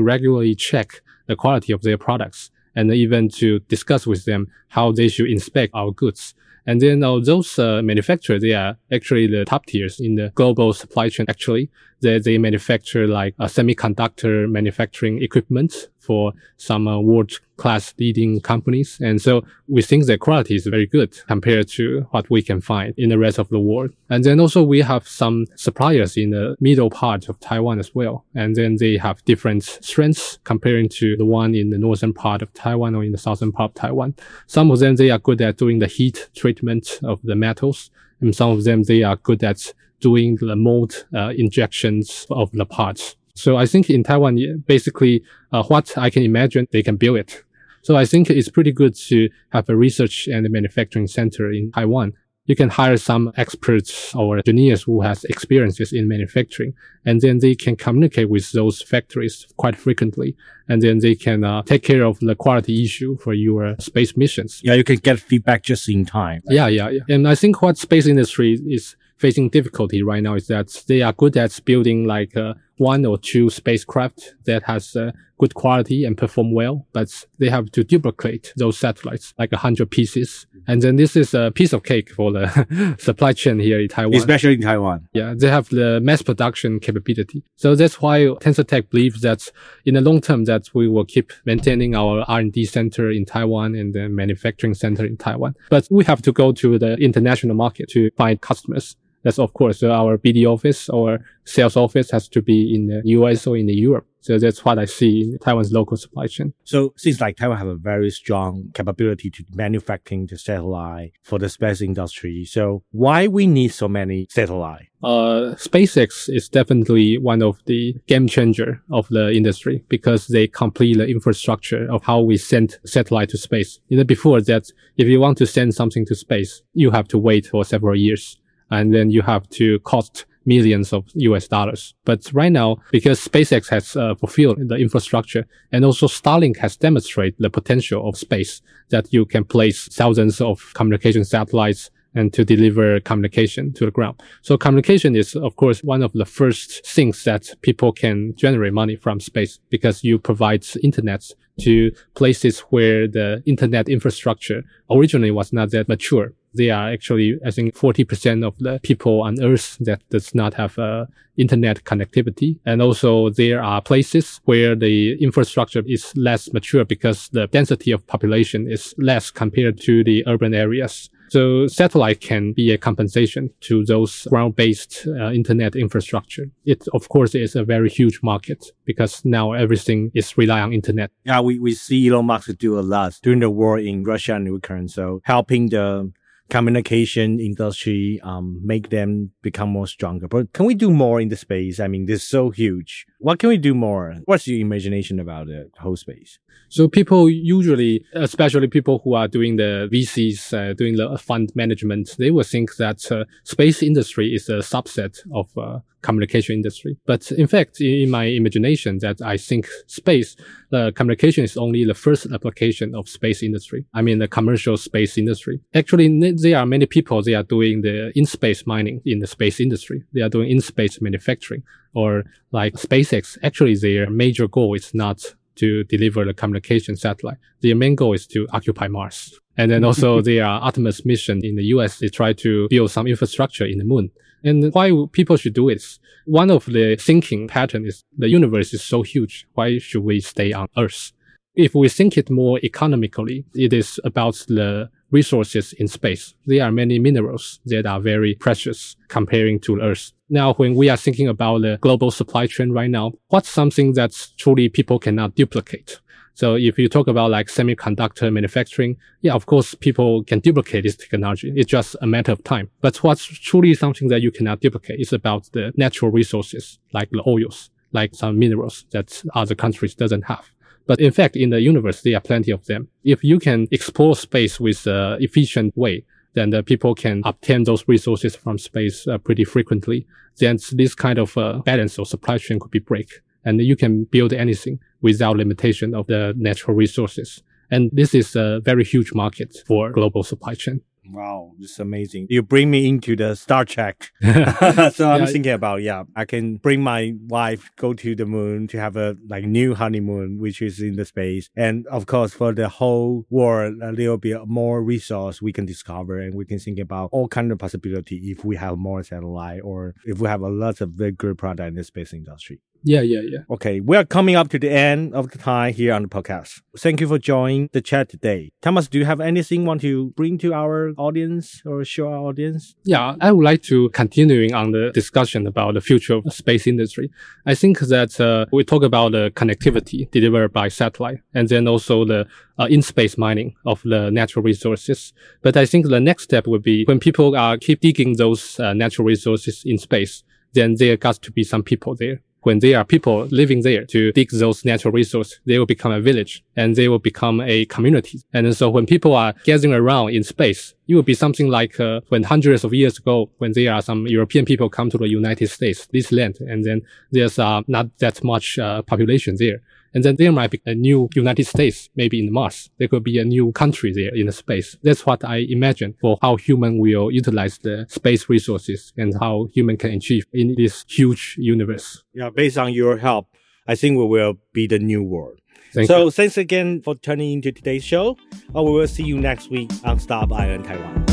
regularly 0.00 0.54
check 0.54 1.00
the 1.26 1.34
quality 1.34 1.72
of 1.72 1.82
their 1.82 1.98
products 1.98 2.51
and 2.74 2.92
even 2.92 3.28
to 3.28 3.60
discuss 3.60 4.06
with 4.06 4.24
them 4.24 4.48
how 4.68 4.92
they 4.92 5.08
should 5.08 5.30
inspect 5.30 5.72
our 5.74 5.92
goods. 5.92 6.34
And 6.66 6.80
then 6.80 7.02
uh, 7.02 7.18
those 7.18 7.58
uh, 7.58 7.82
manufacturers, 7.82 8.40
they 8.40 8.54
are 8.54 8.76
actually 8.92 9.26
the 9.26 9.44
top 9.44 9.66
tiers 9.66 9.98
in 9.98 10.14
the 10.14 10.30
global 10.34 10.72
supply 10.72 11.08
chain. 11.08 11.26
Actually, 11.28 11.70
they, 12.02 12.18
they 12.18 12.38
manufacture 12.38 13.06
like 13.06 13.34
uh, 13.38 13.46
semiconductor 13.46 14.50
manufacturing 14.50 15.22
equipment 15.22 15.88
for 16.02 16.32
some 16.56 16.88
uh, 16.88 16.98
world 16.98 17.32
class 17.56 17.94
leading 17.98 18.40
companies. 18.40 18.98
And 19.00 19.22
so 19.22 19.44
we 19.68 19.82
think 19.82 20.06
their 20.06 20.18
quality 20.18 20.56
is 20.56 20.66
very 20.66 20.86
good 20.86 21.16
compared 21.28 21.68
to 21.68 22.06
what 22.10 22.28
we 22.28 22.42
can 22.42 22.60
find 22.60 22.92
in 22.98 23.08
the 23.08 23.18
rest 23.18 23.38
of 23.38 23.48
the 23.48 23.60
world. 23.60 23.90
And 24.10 24.24
then 24.24 24.40
also 24.40 24.62
we 24.64 24.80
have 24.80 25.06
some 25.06 25.46
suppliers 25.54 26.16
in 26.16 26.30
the 26.30 26.56
middle 26.60 26.90
part 26.90 27.28
of 27.28 27.38
Taiwan 27.38 27.78
as 27.78 27.94
well. 27.94 28.24
And 28.34 28.56
then 28.56 28.76
they 28.78 28.96
have 28.96 29.24
different 29.24 29.62
strengths 29.62 30.38
comparing 30.42 30.88
to 30.90 31.16
the 31.16 31.24
one 31.24 31.54
in 31.54 31.70
the 31.70 31.78
northern 31.78 32.12
part 32.12 32.42
of 32.42 32.52
Taiwan 32.52 32.96
or 32.96 33.04
in 33.04 33.12
the 33.12 33.18
southern 33.18 33.52
part 33.52 33.70
of 33.70 33.74
Taiwan. 33.74 34.14
Some 34.48 34.70
of 34.72 34.80
them, 34.80 34.96
they 34.96 35.10
are 35.10 35.18
good 35.18 35.40
at 35.40 35.56
doing 35.56 35.78
the 35.78 35.86
heat 35.86 36.28
treatment 36.34 36.98
of 37.04 37.20
the 37.22 37.36
metals. 37.36 37.90
And 38.20 38.34
some 38.34 38.50
of 38.50 38.64
them, 38.64 38.82
they 38.82 39.02
are 39.04 39.16
good 39.16 39.42
at 39.44 39.72
doing 40.02 40.36
the 40.40 40.56
mold 40.56 41.06
uh, 41.14 41.32
injections 41.44 42.26
of 42.30 42.50
the 42.52 42.66
parts. 42.66 43.16
So 43.34 43.56
I 43.56 43.66
think 43.66 43.88
in 43.88 44.02
Taiwan, 44.02 44.64
basically, 44.66 45.22
uh, 45.52 45.62
what 45.62 45.96
I 45.96 46.10
can 46.10 46.22
imagine, 46.22 46.66
they 46.70 46.82
can 46.82 46.96
build 46.96 47.18
it. 47.18 47.42
So 47.82 47.96
I 47.96 48.04
think 48.04 48.30
it's 48.30 48.50
pretty 48.50 48.72
good 48.72 48.94
to 49.08 49.28
have 49.50 49.68
a 49.68 49.76
research 49.76 50.28
and 50.28 50.48
manufacturing 50.50 51.08
center 51.08 51.50
in 51.50 51.72
Taiwan. 51.72 52.12
You 52.46 52.56
can 52.56 52.70
hire 52.70 52.96
some 52.96 53.32
experts 53.36 54.14
or 54.14 54.38
engineers 54.38 54.82
who 54.82 55.00
has 55.02 55.24
experiences 55.24 55.92
in 55.92 56.08
manufacturing, 56.08 56.74
and 57.04 57.20
then 57.20 57.38
they 57.38 57.54
can 57.54 57.76
communicate 57.76 58.28
with 58.28 58.50
those 58.52 58.82
factories 58.82 59.46
quite 59.56 59.76
frequently, 59.76 60.36
and 60.68 60.82
then 60.82 60.98
they 60.98 61.14
can 61.14 61.44
uh, 61.44 61.62
take 61.62 61.84
care 61.84 62.04
of 62.04 62.18
the 62.18 62.34
quality 62.34 62.82
issue 62.82 63.16
for 63.18 63.32
your 63.32 63.76
space 63.78 64.16
missions. 64.16 64.60
Yeah, 64.64 64.74
you 64.74 64.84
can 64.84 64.96
get 64.96 65.20
feedback 65.20 65.62
just 65.62 65.88
in 65.88 66.04
time. 66.04 66.42
Yeah, 66.48 66.66
yeah, 66.66 66.88
yeah. 66.88 67.14
And 67.14 67.28
I 67.28 67.36
think 67.36 67.62
what 67.62 67.78
space 67.78 68.08
industry 68.08 68.60
is 68.68 68.96
facing 69.22 69.48
difficulty 69.48 70.02
right 70.02 70.22
now 70.22 70.34
is 70.34 70.48
that 70.48 70.82
they 70.88 71.00
are 71.00 71.12
good 71.12 71.36
at 71.36 71.58
building 71.64 72.04
like 72.04 72.36
uh, 72.36 72.54
one 72.78 73.06
or 73.06 73.16
two 73.16 73.48
spacecraft 73.48 74.34
that 74.46 74.64
has 74.64 74.96
uh, 74.96 75.12
good 75.38 75.54
quality 75.54 76.04
and 76.04 76.18
perform 76.18 76.52
well, 76.52 76.86
but 76.92 77.08
they 77.38 77.48
have 77.48 77.70
to 77.70 77.84
duplicate 77.84 78.52
those 78.56 78.76
satellites 78.76 79.32
like 79.38 79.52
a 79.52 79.56
hundred 79.56 79.90
pieces. 79.90 80.46
And 80.66 80.82
then 80.82 80.96
this 80.96 81.14
is 81.16 81.34
a 81.34 81.52
piece 81.52 81.72
of 81.72 81.84
cake 81.84 82.10
for 82.10 82.32
the 82.32 82.96
supply 82.98 83.32
chain 83.32 83.58
here 83.60 83.80
in 83.80 83.88
Taiwan. 83.88 84.16
Especially 84.16 84.54
in 84.54 84.60
Taiwan. 84.60 85.08
Yeah, 85.12 85.34
they 85.36 85.48
have 85.48 85.68
the 85.68 86.00
mass 86.00 86.22
production 86.22 86.80
capability. 86.80 87.44
So 87.56 87.74
that's 87.74 88.00
why 88.00 88.18
TensorTech 88.44 88.90
believes 88.90 89.20
that 89.22 89.48
in 89.84 89.94
the 89.94 90.00
long 90.00 90.20
term 90.20 90.44
that 90.44 90.64
we 90.74 90.88
will 90.88 91.04
keep 91.04 91.32
maintaining 91.44 91.94
our 91.94 92.24
R&D 92.28 92.64
center 92.64 93.10
in 93.10 93.24
Taiwan 93.24 93.74
and 93.74 93.94
the 93.94 94.08
manufacturing 94.08 94.74
center 94.74 95.04
in 95.04 95.16
Taiwan. 95.16 95.54
But 95.70 95.86
we 95.90 96.04
have 96.04 96.22
to 96.22 96.32
go 96.32 96.52
to 96.52 96.78
the 96.78 96.94
international 96.94 97.54
market 97.54 97.88
to 97.90 98.10
find 98.16 98.40
customers. 98.40 98.96
That's 99.22 99.38
of 99.38 99.52
course 99.54 99.82
uh, 99.82 99.90
our 99.90 100.18
BD 100.18 100.46
office 100.46 100.88
or 100.88 101.20
sales 101.44 101.76
office 101.76 102.10
has 102.10 102.28
to 102.28 102.42
be 102.42 102.74
in 102.74 102.86
the 102.86 103.02
US 103.04 103.46
or 103.46 103.56
in 103.56 103.66
the 103.66 103.74
Europe. 103.74 104.06
So 104.20 104.38
that's 104.38 104.64
what 104.64 104.78
I 104.78 104.84
see 104.84 105.22
in 105.22 105.38
Taiwan's 105.38 105.72
local 105.72 105.96
supply 105.96 106.28
chain. 106.28 106.54
So 106.62 106.94
seems 106.96 107.20
like 107.20 107.36
Taiwan 107.36 107.58
have 107.58 107.66
a 107.66 107.74
very 107.74 108.10
strong 108.10 108.70
capability 108.72 109.30
to 109.30 109.44
manufacturing 109.52 110.26
the 110.26 110.38
satellite 110.38 111.12
for 111.22 111.40
the 111.40 111.48
space 111.48 111.80
industry. 111.80 112.44
So 112.44 112.84
why 112.92 113.26
we 113.26 113.48
need 113.48 113.68
so 113.68 113.88
many 113.88 114.28
satellite? 114.30 114.92
uh, 115.02 115.54
SpaceX 115.56 116.32
is 116.32 116.48
definitely 116.48 117.18
one 117.18 117.42
of 117.42 117.58
the 117.66 117.96
game 118.06 118.28
changer 118.28 118.82
of 118.90 119.08
the 119.08 119.32
industry 119.32 119.84
because 119.88 120.28
they 120.28 120.46
complete 120.46 120.96
the 120.96 121.08
infrastructure 121.08 121.90
of 121.90 122.02
how 122.04 122.20
we 122.20 122.36
send 122.36 122.78
satellite 122.84 123.28
to 123.30 123.38
space. 123.38 123.80
You 123.88 123.96
know, 123.96 124.04
before 124.04 124.40
that, 124.42 124.70
if 124.96 125.08
you 125.08 125.20
want 125.20 125.38
to 125.38 125.46
send 125.46 125.74
something 125.74 126.06
to 126.06 126.14
space, 126.14 126.62
you 126.74 126.90
have 126.90 127.08
to 127.08 127.18
wait 127.18 127.46
for 127.46 127.64
several 127.64 127.96
years 127.96 128.38
and 128.72 128.92
then 128.92 129.10
you 129.10 129.22
have 129.22 129.48
to 129.50 129.78
cost 129.80 130.24
millions 130.44 130.92
of 130.92 131.04
US 131.14 131.46
dollars. 131.46 131.94
But 132.04 132.28
right 132.32 132.50
now, 132.50 132.78
because 132.90 133.20
SpaceX 133.20 133.68
has 133.68 133.96
uh, 133.96 134.14
fulfilled 134.16 134.58
the 134.68 134.76
infrastructure 134.76 135.46
and 135.70 135.84
also 135.84 136.08
Starlink 136.08 136.56
has 136.58 136.76
demonstrated 136.76 137.36
the 137.38 137.50
potential 137.50 138.08
of 138.08 138.16
space 138.16 138.60
that 138.88 139.12
you 139.12 139.24
can 139.24 139.44
place 139.44 139.88
thousands 139.88 140.40
of 140.40 140.72
communication 140.74 141.24
satellites 141.24 141.90
and 142.14 142.32
to 142.32 142.44
deliver 142.44 143.00
communication 143.00 143.72
to 143.74 143.86
the 143.86 143.90
ground. 143.90 144.20
So 144.42 144.58
communication 144.58 145.16
is, 145.16 145.34
of 145.34 145.56
course, 145.56 145.82
one 145.82 146.02
of 146.02 146.12
the 146.12 146.26
first 146.26 146.84
things 146.86 147.24
that 147.24 147.48
people 147.62 147.92
can 147.92 148.34
generate 148.36 148.72
money 148.72 148.96
from 148.96 149.20
space 149.20 149.58
because 149.70 150.04
you 150.04 150.18
provide 150.18 150.64
internet 150.82 151.24
to 151.60 151.90
places 152.14 152.60
where 152.70 153.06
the 153.06 153.42
internet 153.46 153.88
infrastructure 153.88 154.62
originally 154.90 155.30
was 155.30 155.52
not 155.52 155.70
that 155.70 155.88
mature. 155.88 156.32
They 156.54 156.70
are 156.70 156.90
actually, 156.90 157.38
I 157.44 157.50
think, 157.50 157.74
40% 157.74 158.46
of 158.46 158.58
the 158.58 158.80
people 158.82 159.22
on 159.22 159.42
earth 159.42 159.76
that 159.80 160.00
does 160.10 160.34
not 160.34 160.54
have 160.54 160.78
uh, 160.78 161.06
internet 161.36 161.84
connectivity. 161.84 162.58
And 162.66 162.82
also 162.82 163.30
there 163.30 163.62
are 163.62 163.80
places 163.80 164.40
where 164.44 164.74
the 164.74 165.16
infrastructure 165.22 165.82
is 165.86 166.12
less 166.16 166.52
mature 166.52 166.84
because 166.84 167.28
the 167.28 167.46
density 167.46 167.92
of 167.92 168.06
population 168.06 168.70
is 168.70 168.94
less 168.98 169.30
compared 169.30 169.80
to 169.82 170.04
the 170.04 170.24
urban 170.26 170.54
areas. 170.54 171.10
So 171.32 171.66
satellite 171.66 172.20
can 172.20 172.52
be 172.52 172.72
a 172.72 172.78
compensation 172.78 173.48
to 173.60 173.86
those 173.86 174.26
ground-based 174.28 175.06
uh, 175.06 175.32
internet 175.32 175.74
infrastructure. 175.74 176.50
It, 176.66 176.86
of 176.92 177.08
course, 177.08 177.34
is 177.34 177.56
a 177.56 177.64
very 177.64 177.88
huge 177.88 178.20
market 178.22 178.66
because 178.84 179.24
now 179.24 179.52
everything 179.52 180.10
is 180.14 180.36
rely 180.36 180.60
on 180.60 180.74
internet. 180.74 181.10
Yeah, 181.24 181.40
we, 181.40 181.58
we 181.58 181.72
see 181.72 182.06
Elon 182.06 182.26
Musk 182.26 182.50
do 182.58 182.78
a 182.78 182.80
lot 182.80 183.18
during 183.22 183.40
the 183.40 183.48
war 183.48 183.78
in 183.78 184.04
Russia 184.04 184.34
and 184.34 184.46
Ukraine. 184.46 184.88
So 184.88 185.22
helping 185.24 185.70
the 185.70 186.12
communication 186.52 187.40
industry, 187.40 188.20
um, 188.22 188.60
make 188.62 188.90
them 188.90 189.30
become 189.40 189.70
more 189.70 189.86
stronger. 189.86 190.28
But 190.28 190.52
can 190.52 190.66
we 190.66 190.74
do 190.74 190.90
more 190.90 191.18
in 191.18 191.30
the 191.30 191.36
space? 191.36 191.80
I 191.80 191.88
mean, 191.88 192.04
this 192.04 192.22
is 192.22 192.28
so 192.28 192.50
huge. 192.50 193.06
What 193.22 193.38
can 193.38 193.50
we 193.50 193.56
do 193.56 193.72
more? 193.72 194.16
What's 194.24 194.48
your 194.48 194.58
imagination 194.58 195.20
about 195.20 195.46
the 195.46 195.70
whole 195.78 195.94
space? 195.94 196.40
So 196.68 196.88
people 196.88 197.30
usually, 197.30 198.04
especially 198.14 198.66
people 198.66 199.00
who 199.04 199.14
are 199.14 199.28
doing 199.28 199.56
the 199.56 199.88
VCs, 199.92 200.52
uh, 200.52 200.72
doing 200.74 200.96
the 200.96 201.16
fund 201.18 201.52
management, 201.54 202.16
they 202.18 202.32
will 202.32 202.42
think 202.42 202.74
that 202.76 203.12
uh, 203.12 203.24
space 203.44 203.80
industry 203.80 204.34
is 204.34 204.48
a 204.48 204.58
subset 204.58 205.20
of 205.32 205.56
uh, 205.56 205.78
communication 206.00 206.56
industry. 206.56 206.98
But 207.06 207.30
in 207.30 207.46
fact, 207.46 207.80
in 207.80 208.10
my 208.10 208.24
imagination, 208.24 208.98
that 209.02 209.22
I 209.22 209.36
think 209.36 209.68
space, 209.86 210.34
the 210.70 210.90
communication 210.96 211.44
is 211.44 211.56
only 211.56 211.84
the 211.84 211.94
first 211.94 212.26
application 212.32 212.92
of 212.92 213.08
space 213.08 213.40
industry. 213.40 213.84
I 213.94 214.02
mean, 214.02 214.18
the 214.18 214.26
commercial 214.26 214.76
space 214.76 215.16
industry. 215.16 215.60
Actually, 215.74 216.32
there 216.32 216.58
are 216.58 216.66
many 216.66 216.86
people, 216.86 217.22
they 217.22 217.34
are 217.34 217.44
doing 217.44 217.82
the 217.82 218.10
in-space 218.18 218.66
mining 218.66 219.00
in 219.04 219.20
the 219.20 219.28
space 219.28 219.60
industry. 219.60 220.02
They 220.12 220.22
are 220.22 220.28
doing 220.28 220.50
in-space 220.50 221.00
manufacturing 221.00 221.62
or 221.94 222.24
like 222.50 222.74
SpaceX. 222.74 223.38
Actually, 223.42 223.76
their 223.76 224.10
major 224.10 224.48
goal 224.48 224.74
is 224.74 224.94
not 224.94 225.34
to 225.56 225.84
deliver 225.84 226.24
the 226.24 226.34
communication 226.34 226.96
satellite. 226.96 227.38
Their 227.60 227.76
main 227.76 227.94
goal 227.94 228.14
is 228.14 228.26
to 228.28 228.46
occupy 228.52 228.88
Mars. 228.88 229.38
And 229.56 229.70
then 229.70 229.84
also 229.84 230.20
their 230.22 230.44
Artemis 230.44 231.04
mission 231.04 231.44
in 231.44 231.56
the 231.56 231.64
US, 231.64 231.98
they 231.98 232.08
try 232.08 232.32
to 232.34 232.68
build 232.68 232.90
some 232.90 233.06
infrastructure 233.06 233.66
in 233.66 233.78
the 233.78 233.84
moon. 233.84 234.10
And 234.44 234.72
why 234.74 234.92
people 235.12 235.36
should 235.36 235.54
do 235.54 235.68
it? 235.68 235.82
One 236.24 236.50
of 236.50 236.66
the 236.66 236.96
thinking 236.96 237.48
pattern 237.48 237.86
is 237.86 238.04
the 238.16 238.28
universe 238.28 238.72
is 238.74 238.82
so 238.82 239.02
huge. 239.02 239.46
Why 239.54 239.78
should 239.78 240.02
we 240.02 240.20
stay 240.20 240.52
on 240.52 240.68
Earth? 240.76 241.12
If 241.54 241.74
we 241.74 241.88
think 241.88 242.16
it 242.16 242.30
more 242.30 242.58
economically, 242.62 243.44
it 243.54 243.72
is 243.72 244.00
about 244.04 244.34
the 244.48 244.88
resources 245.10 245.74
in 245.74 245.86
space. 245.86 246.34
There 246.46 246.64
are 246.64 246.72
many 246.72 246.98
minerals 246.98 247.60
that 247.66 247.86
are 247.86 248.00
very 248.00 248.34
precious 248.34 248.96
comparing 249.08 249.60
to 249.60 249.80
Earth. 249.80 250.12
Now, 250.32 250.54
when 250.54 250.74
we 250.74 250.88
are 250.88 250.96
thinking 250.96 251.28
about 251.28 251.60
the 251.60 251.76
global 251.82 252.10
supply 252.10 252.46
chain 252.46 252.72
right 252.72 252.88
now, 252.88 253.12
what's 253.28 253.50
something 253.50 253.92
that 253.92 254.16
truly 254.38 254.70
people 254.70 254.98
cannot 254.98 255.34
duplicate? 255.34 256.00
So 256.32 256.54
if 256.54 256.78
you 256.78 256.88
talk 256.88 257.06
about 257.06 257.30
like 257.30 257.48
semiconductor 257.48 258.32
manufacturing, 258.32 258.96
yeah, 259.20 259.34
of 259.34 259.44
course, 259.44 259.74
people 259.74 260.24
can 260.24 260.40
duplicate 260.40 260.84
this 260.84 260.96
technology. 260.96 261.52
It's 261.54 261.70
just 261.70 261.96
a 262.00 262.06
matter 262.06 262.32
of 262.32 262.42
time. 262.44 262.70
But 262.80 262.96
what's 263.02 263.26
truly 263.26 263.74
something 263.74 264.08
that 264.08 264.22
you 264.22 264.30
cannot 264.30 264.60
duplicate 264.60 264.98
is 264.98 265.12
about 265.12 265.50
the 265.52 265.70
natural 265.76 266.10
resources, 266.10 266.78
like 266.94 267.10
the 267.10 267.22
oils, 267.26 267.68
like 267.92 268.14
some 268.14 268.38
minerals 268.38 268.86
that 268.92 269.22
other 269.34 269.54
countries 269.54 269.94
doesn't 269.94 270.22
have. 270.22 270.50
But 270.86 270.98
in 270.98 271.12
fact, 271.12 271.36
in 271.36 271.50
the 271.50 271.60
universe, 271.60 272.00
there 272.00 272.16
are 272.16 272.20
plenty 272.20 272.52
of 272.52 272.64
them. 272.64 272.88
If 273.04 273.22
you 273.22 273.38
can 273.38 273.68
explore 273.70 274.16
space 274.16 274.58
with 274.58 274.86
an 274.86 275.22
efficient 275.22 275.76
way, 275.76 276.06
then 276.34 276.50
the 276.50 276.62
people 276.62 276.94
can 276.94 277.22
obtain 277.24 277.64
those 277.64 277.86
resources 277.88 278.34
from 278.34 278.58
space 278.58 279.06
uh, 279.06 279.18
pretty 279.18 279.44
frequently. 279.44 280.06
Then 280.38 280.58
this 280.72 280.94
kind 280.94 281.18
of 281.18 281.36
uh, 281.36 281.58
balance 281.64 281.98
or 281.98 282.06
supply 282.06 282.38
chain 282.38 282.58
could 282.58 282.70
be 282.70 282.78
break. 282.78 283.20
And 283.44 283.60
you 283.60 283.76
can 283.76 284.04
build 284.04 284.32
anything 284.32 284.78
without 285.02 285.36
limitation 285.36 285.94
of 285.94 286.06
the 286.06 286.32
natural 286.36 286.76
resources. 286.76 287.42
And 287.70 287.90
this 287.92 288.14
is 288.14 288.36
a 288.36 288.60
very 288.60 288.84
huge 288.84 289.12
market 289.14 289.56
for 289.66 289.90
global 289.90 290.22
supply 290.22 290.54
chain. 290.54 290.80
Wow, 291.04 291.52
this 291.58 291.72
is 291.72 291.78
amazing. 291.80 292.26
You 292.30 292.42
bring 292.42 292.70
me 292.70 292.88
into 292.88 293.16
the 293.16 293.34
Star 293.34 293.64
Trek. 293.64 294.12
so 294.22 295.10
I'm 295.10 295.26
thinking 295.26 295.52
about, 295.52 295.82
yeah, 295.82 296.04
I 296.14 296.24
can 296.24 296.56
bring 296.56 296.82
my 296.82 297.14
wife, 297.26 297.70
go 297.76 297.92
to 297.92 298.14
the 298.14 298.24
moon 298.24 298.68
to 298.68 298.78
have 298.78 298.96
a 298.96 299.16
like 299.28 299.44
new 299.44 299.74
honeymoon, 299.74 300.38
which 300.38 300.62
is 300.62 300.80
in 300.80 300.96
the 300.96 301.04
space. 301.04 301.50
And 301.56 301.86
of 301.88 302.06
course, 302.06 302.32
for 302.32 302.52
the 302.52 302.68
whole 302.68 303.26
world, 303.30 303.76
a 303.82 303.92
little 303.92 304.18
bit 304.18 304.46
more 304.46 304.82
resource 304.82 305.42
we 305.42 305.52
can 305.52 305.66
discover 305.66 306.20
and 306.20 306.34
we 306.34 306.44
can 306.44 306.58
think 306.58 306.78
about 306.78 307.10
all 307.12 307.28
kind 307.28 307.50
of 307.50 307.58
possibility 307.58 308.16
if 308.30 308.44
we 308.44 308.56
have 308.56 308.78
more 308.78 309.02
satellite 309.02 309.62
or 309.64 309.94
if 310.04 310.20
we 310.20 310.28
have 310.28 310.42
a 310.42 310.48
lot 310.48 310.80
of 310.80 310.90
very 310.90 311.12
good 311.12 311.36
product 311.36 311.68
in 311.68 311.74
the 311.74 311.84
space 311.84 312.12
industry. 312.12 312.60
Yeah, 312.84 313.02
yeah, 313.02 313.20
yeah. 313.22 313.38
Okay, 313.48 313.80
we 313.80 313.96
are 313.96 314.04
coming 314.04 314.34
up 314.34 314.48
to 314.48 314.58
the 314.58 314.70
end 314.70 315.14
of 315.14 315.30
the 315.30 315.38
time 315.38 315.72
here 315.72 315.94
on 315.94 316.02
the 316.02 316.08
podcast. 316.08 316.60
Thank 316.76 317.00
you 317.00 317.06
for 317.06 317.18
joining 317.18 317.68
the 317.72 317.80
chat 317.80 318.08
today. 318.08 318.50
Thomas, 318.60 318.88
do 318.88 318.98
you 318.98 319.04
have 319.04 319.20
anything 319.20 319.60
you 319.60 319.66
want 319.66 319.82
to 319.82 320.10
bring 320.10 320.36
to 320.38 320.52
our 320.52 320.90
audience 320.96 321.62
or 321.64 321.84
show 321.84 322.08
our 322.08 322.18
audience? 322.18 322.74
Yeah, 322.84 323.14
I 323.20 323.30
would 323.30 323.44
like 323.44 323.62
to 323.64 323.88
continuing 323.90 324.52
on 324.52 324.72
the 324.72 324.90
discussion 324.92 325.46
about 325.46 325.74
the 325.74 325.80
future 325.80 326.14
of 326.14 326.24
the 326.24 326.32
space 326.32 326.66
industry. 326.66 327.10
I 327.46 327.54
think 327.54 327.78
that 327.80 328.20
uh, 328.20 328.46
we 328.52 328.64
talk 328.64 328.82
about 328.82 329.12
the 329.12 329.30
connectivity 329.36 330.10
delivered 330.10 330.52
by 330.52 330.66
satellite 330.66 331.20
and 331.34 331.48
then 331.48 331.68
also 331.68 332.04
the 332.04 332.26
uh, 332.58 332.66
in-space 332.68 333.16
mining 333.16 333.54
of 333.64 333.80
the 333.84 334.10
natural 334.10 334.42
resources. 334.42 335.12
But 335.42 335.56
I 335.56 335.66
think 335.66 335.86
the 335.86 336.00
next 336.00 336.24
step 336.24 336.48
would 336.48 336.64
be 336.64 336.84
when 336.84 336.98
people 336.98 337.36
are 337.36 337.56
keep 337.58 337.80
digging 337.80 338.16
those 338.16 338.58
uh, 338.58 338.72
natural 338.72 339.06
resources 339.06 339.62
in 339.64 339.78
space, 339.78 340.24
then 340.54 340.74
there 340.78 340.96
got 340.96 341.22
to 341.22 341.30
be 341.30 341.44
some 341.44 341.62
people 341.62 341.94
there 341.94 342.22
when 342.42 342.58
there 342.58 342.78
are 342.78 342.84
people 342.84 343.26
living 343.30 343.62
there 343.62 343.84
to 343.86 344.12
dig 344.12 344.30
those 344.30 344.64
natural 344.64 344.92
resources, 344.92 345.40
they 345.46 345.58
will 345.58 345.66
become 345.66 345.92
a 345.92 346.00
village 346.00 346.44
and 346.56 346.76
they 346.76 346.88
will 346.88 346.98
become 346.98 347.40
a 347.40 347.64
community. 347.66 348.20
And 348.32 348.54
so 348.56 348.68
when 348.68 348.86
people 348.86 349.14
are 349.14 349.34
gathering 349.44 349.72
around 349.72 350.10
in 350.10 350.22
space, 350.22 350.74
it 350.88 350.94
will 350.94 351.02
be 351.02 351.14
something 351.14 351.48
like 351.48 351.78
uh, 351.78 352.00
when 352.08 352.24
hundreds 352.24 352.64
of 352.64 352.74
years 352.74 352.98
ago, 352.98 353.30
when 353.38 353.52
there 353.52 353.72
are 353.72 353.82
some 353.82 354.06
European 354.06 354.44
people 354.44 354.68
come 354.68 354.90
to 354.90 354.98
the 354.98 355.08
United 355.08 355.48
States, 355.48 355.86
this 355.92 356.12
land, 356.12 356.38
and 356.40 356.64
then 356.64 356.82
there's 357.12 357.38
uh, 357.38 357.62
not 357.68 357.86
that 357.98 358.22
much 358.22 358.58
uh, 358.58 358.82
population 358.82 359.36
there. 359.38 359.62
And 359.94 360.04
then 360.04 360.16
there 360.16 360.32
might 360.32 360.50
be 360.50 360.62
a 360.66 360.74
new 360.74 361.08
United 361.14 361.46
States, 361.46 361.88
maybe 361.96 362.18
in 362.18 362.32
Mars. 362.32 362.70
There 362.78 362.88
could 362.88 363.04
be 363.04 363.18
a 363.18 363.24
new 363.24 363.52
country 363.52 363.92
there 363.92 364.14
in 364.14 364.26
the 364.26 364.32
space. 364.32 364.76
That's 364.82 365.04
what 365.04 365.24
I 365.24 365.46
imagine 365.48 365.94
for 366.00 366.18
how 366.22 366.36
human 366.36 366.78
will 366.78 367.10
utilize 367.10 367.58
the 367.58 367.86
space 367.88 368.28
resources 368.28 368.92
and 368.96 369.14
how 369.20 369.48
human 369.52 369.76
can 369.76 369.90
achieve 369.92 370.26
in 370.32 370.54
this 370.56 370.84
huge 370.88 371.36
universe. 371.38 372.02
Yeah, 372.14 372.30
based 372.30 372.58
on 372.58 372.72
your 372.72 372.98
help, 372.98 373.28
I 373.66 373.74
think 373.74 373.98
we 373.98 374.06
will 374.06 374.34
be 374.52 374.66
the 374.66 374.78
new 374.78 375.02
world. 375.02 375.38
Thank 375.72 375.88
so 375.88 376.04
you. 376.04 376.10
thanks 376.10 376.36
again 376.36 376.82
for 376.82 376.94
tuning 376.94 377.32
into 377.32 377.52
today's 377.52 377.84
show. 377.84 378.18
Uh, 378.54 378.62
we 378.62 378.72
will 378.72 378.88
see 378.88 379.04
you 379.04 379.18
next 379.18 379.50
week 379.50 379.70
on 379.84 379.98
Startup 379.98 380.32
Island, 380.32 380.64
Taiwan. 380.64 381.11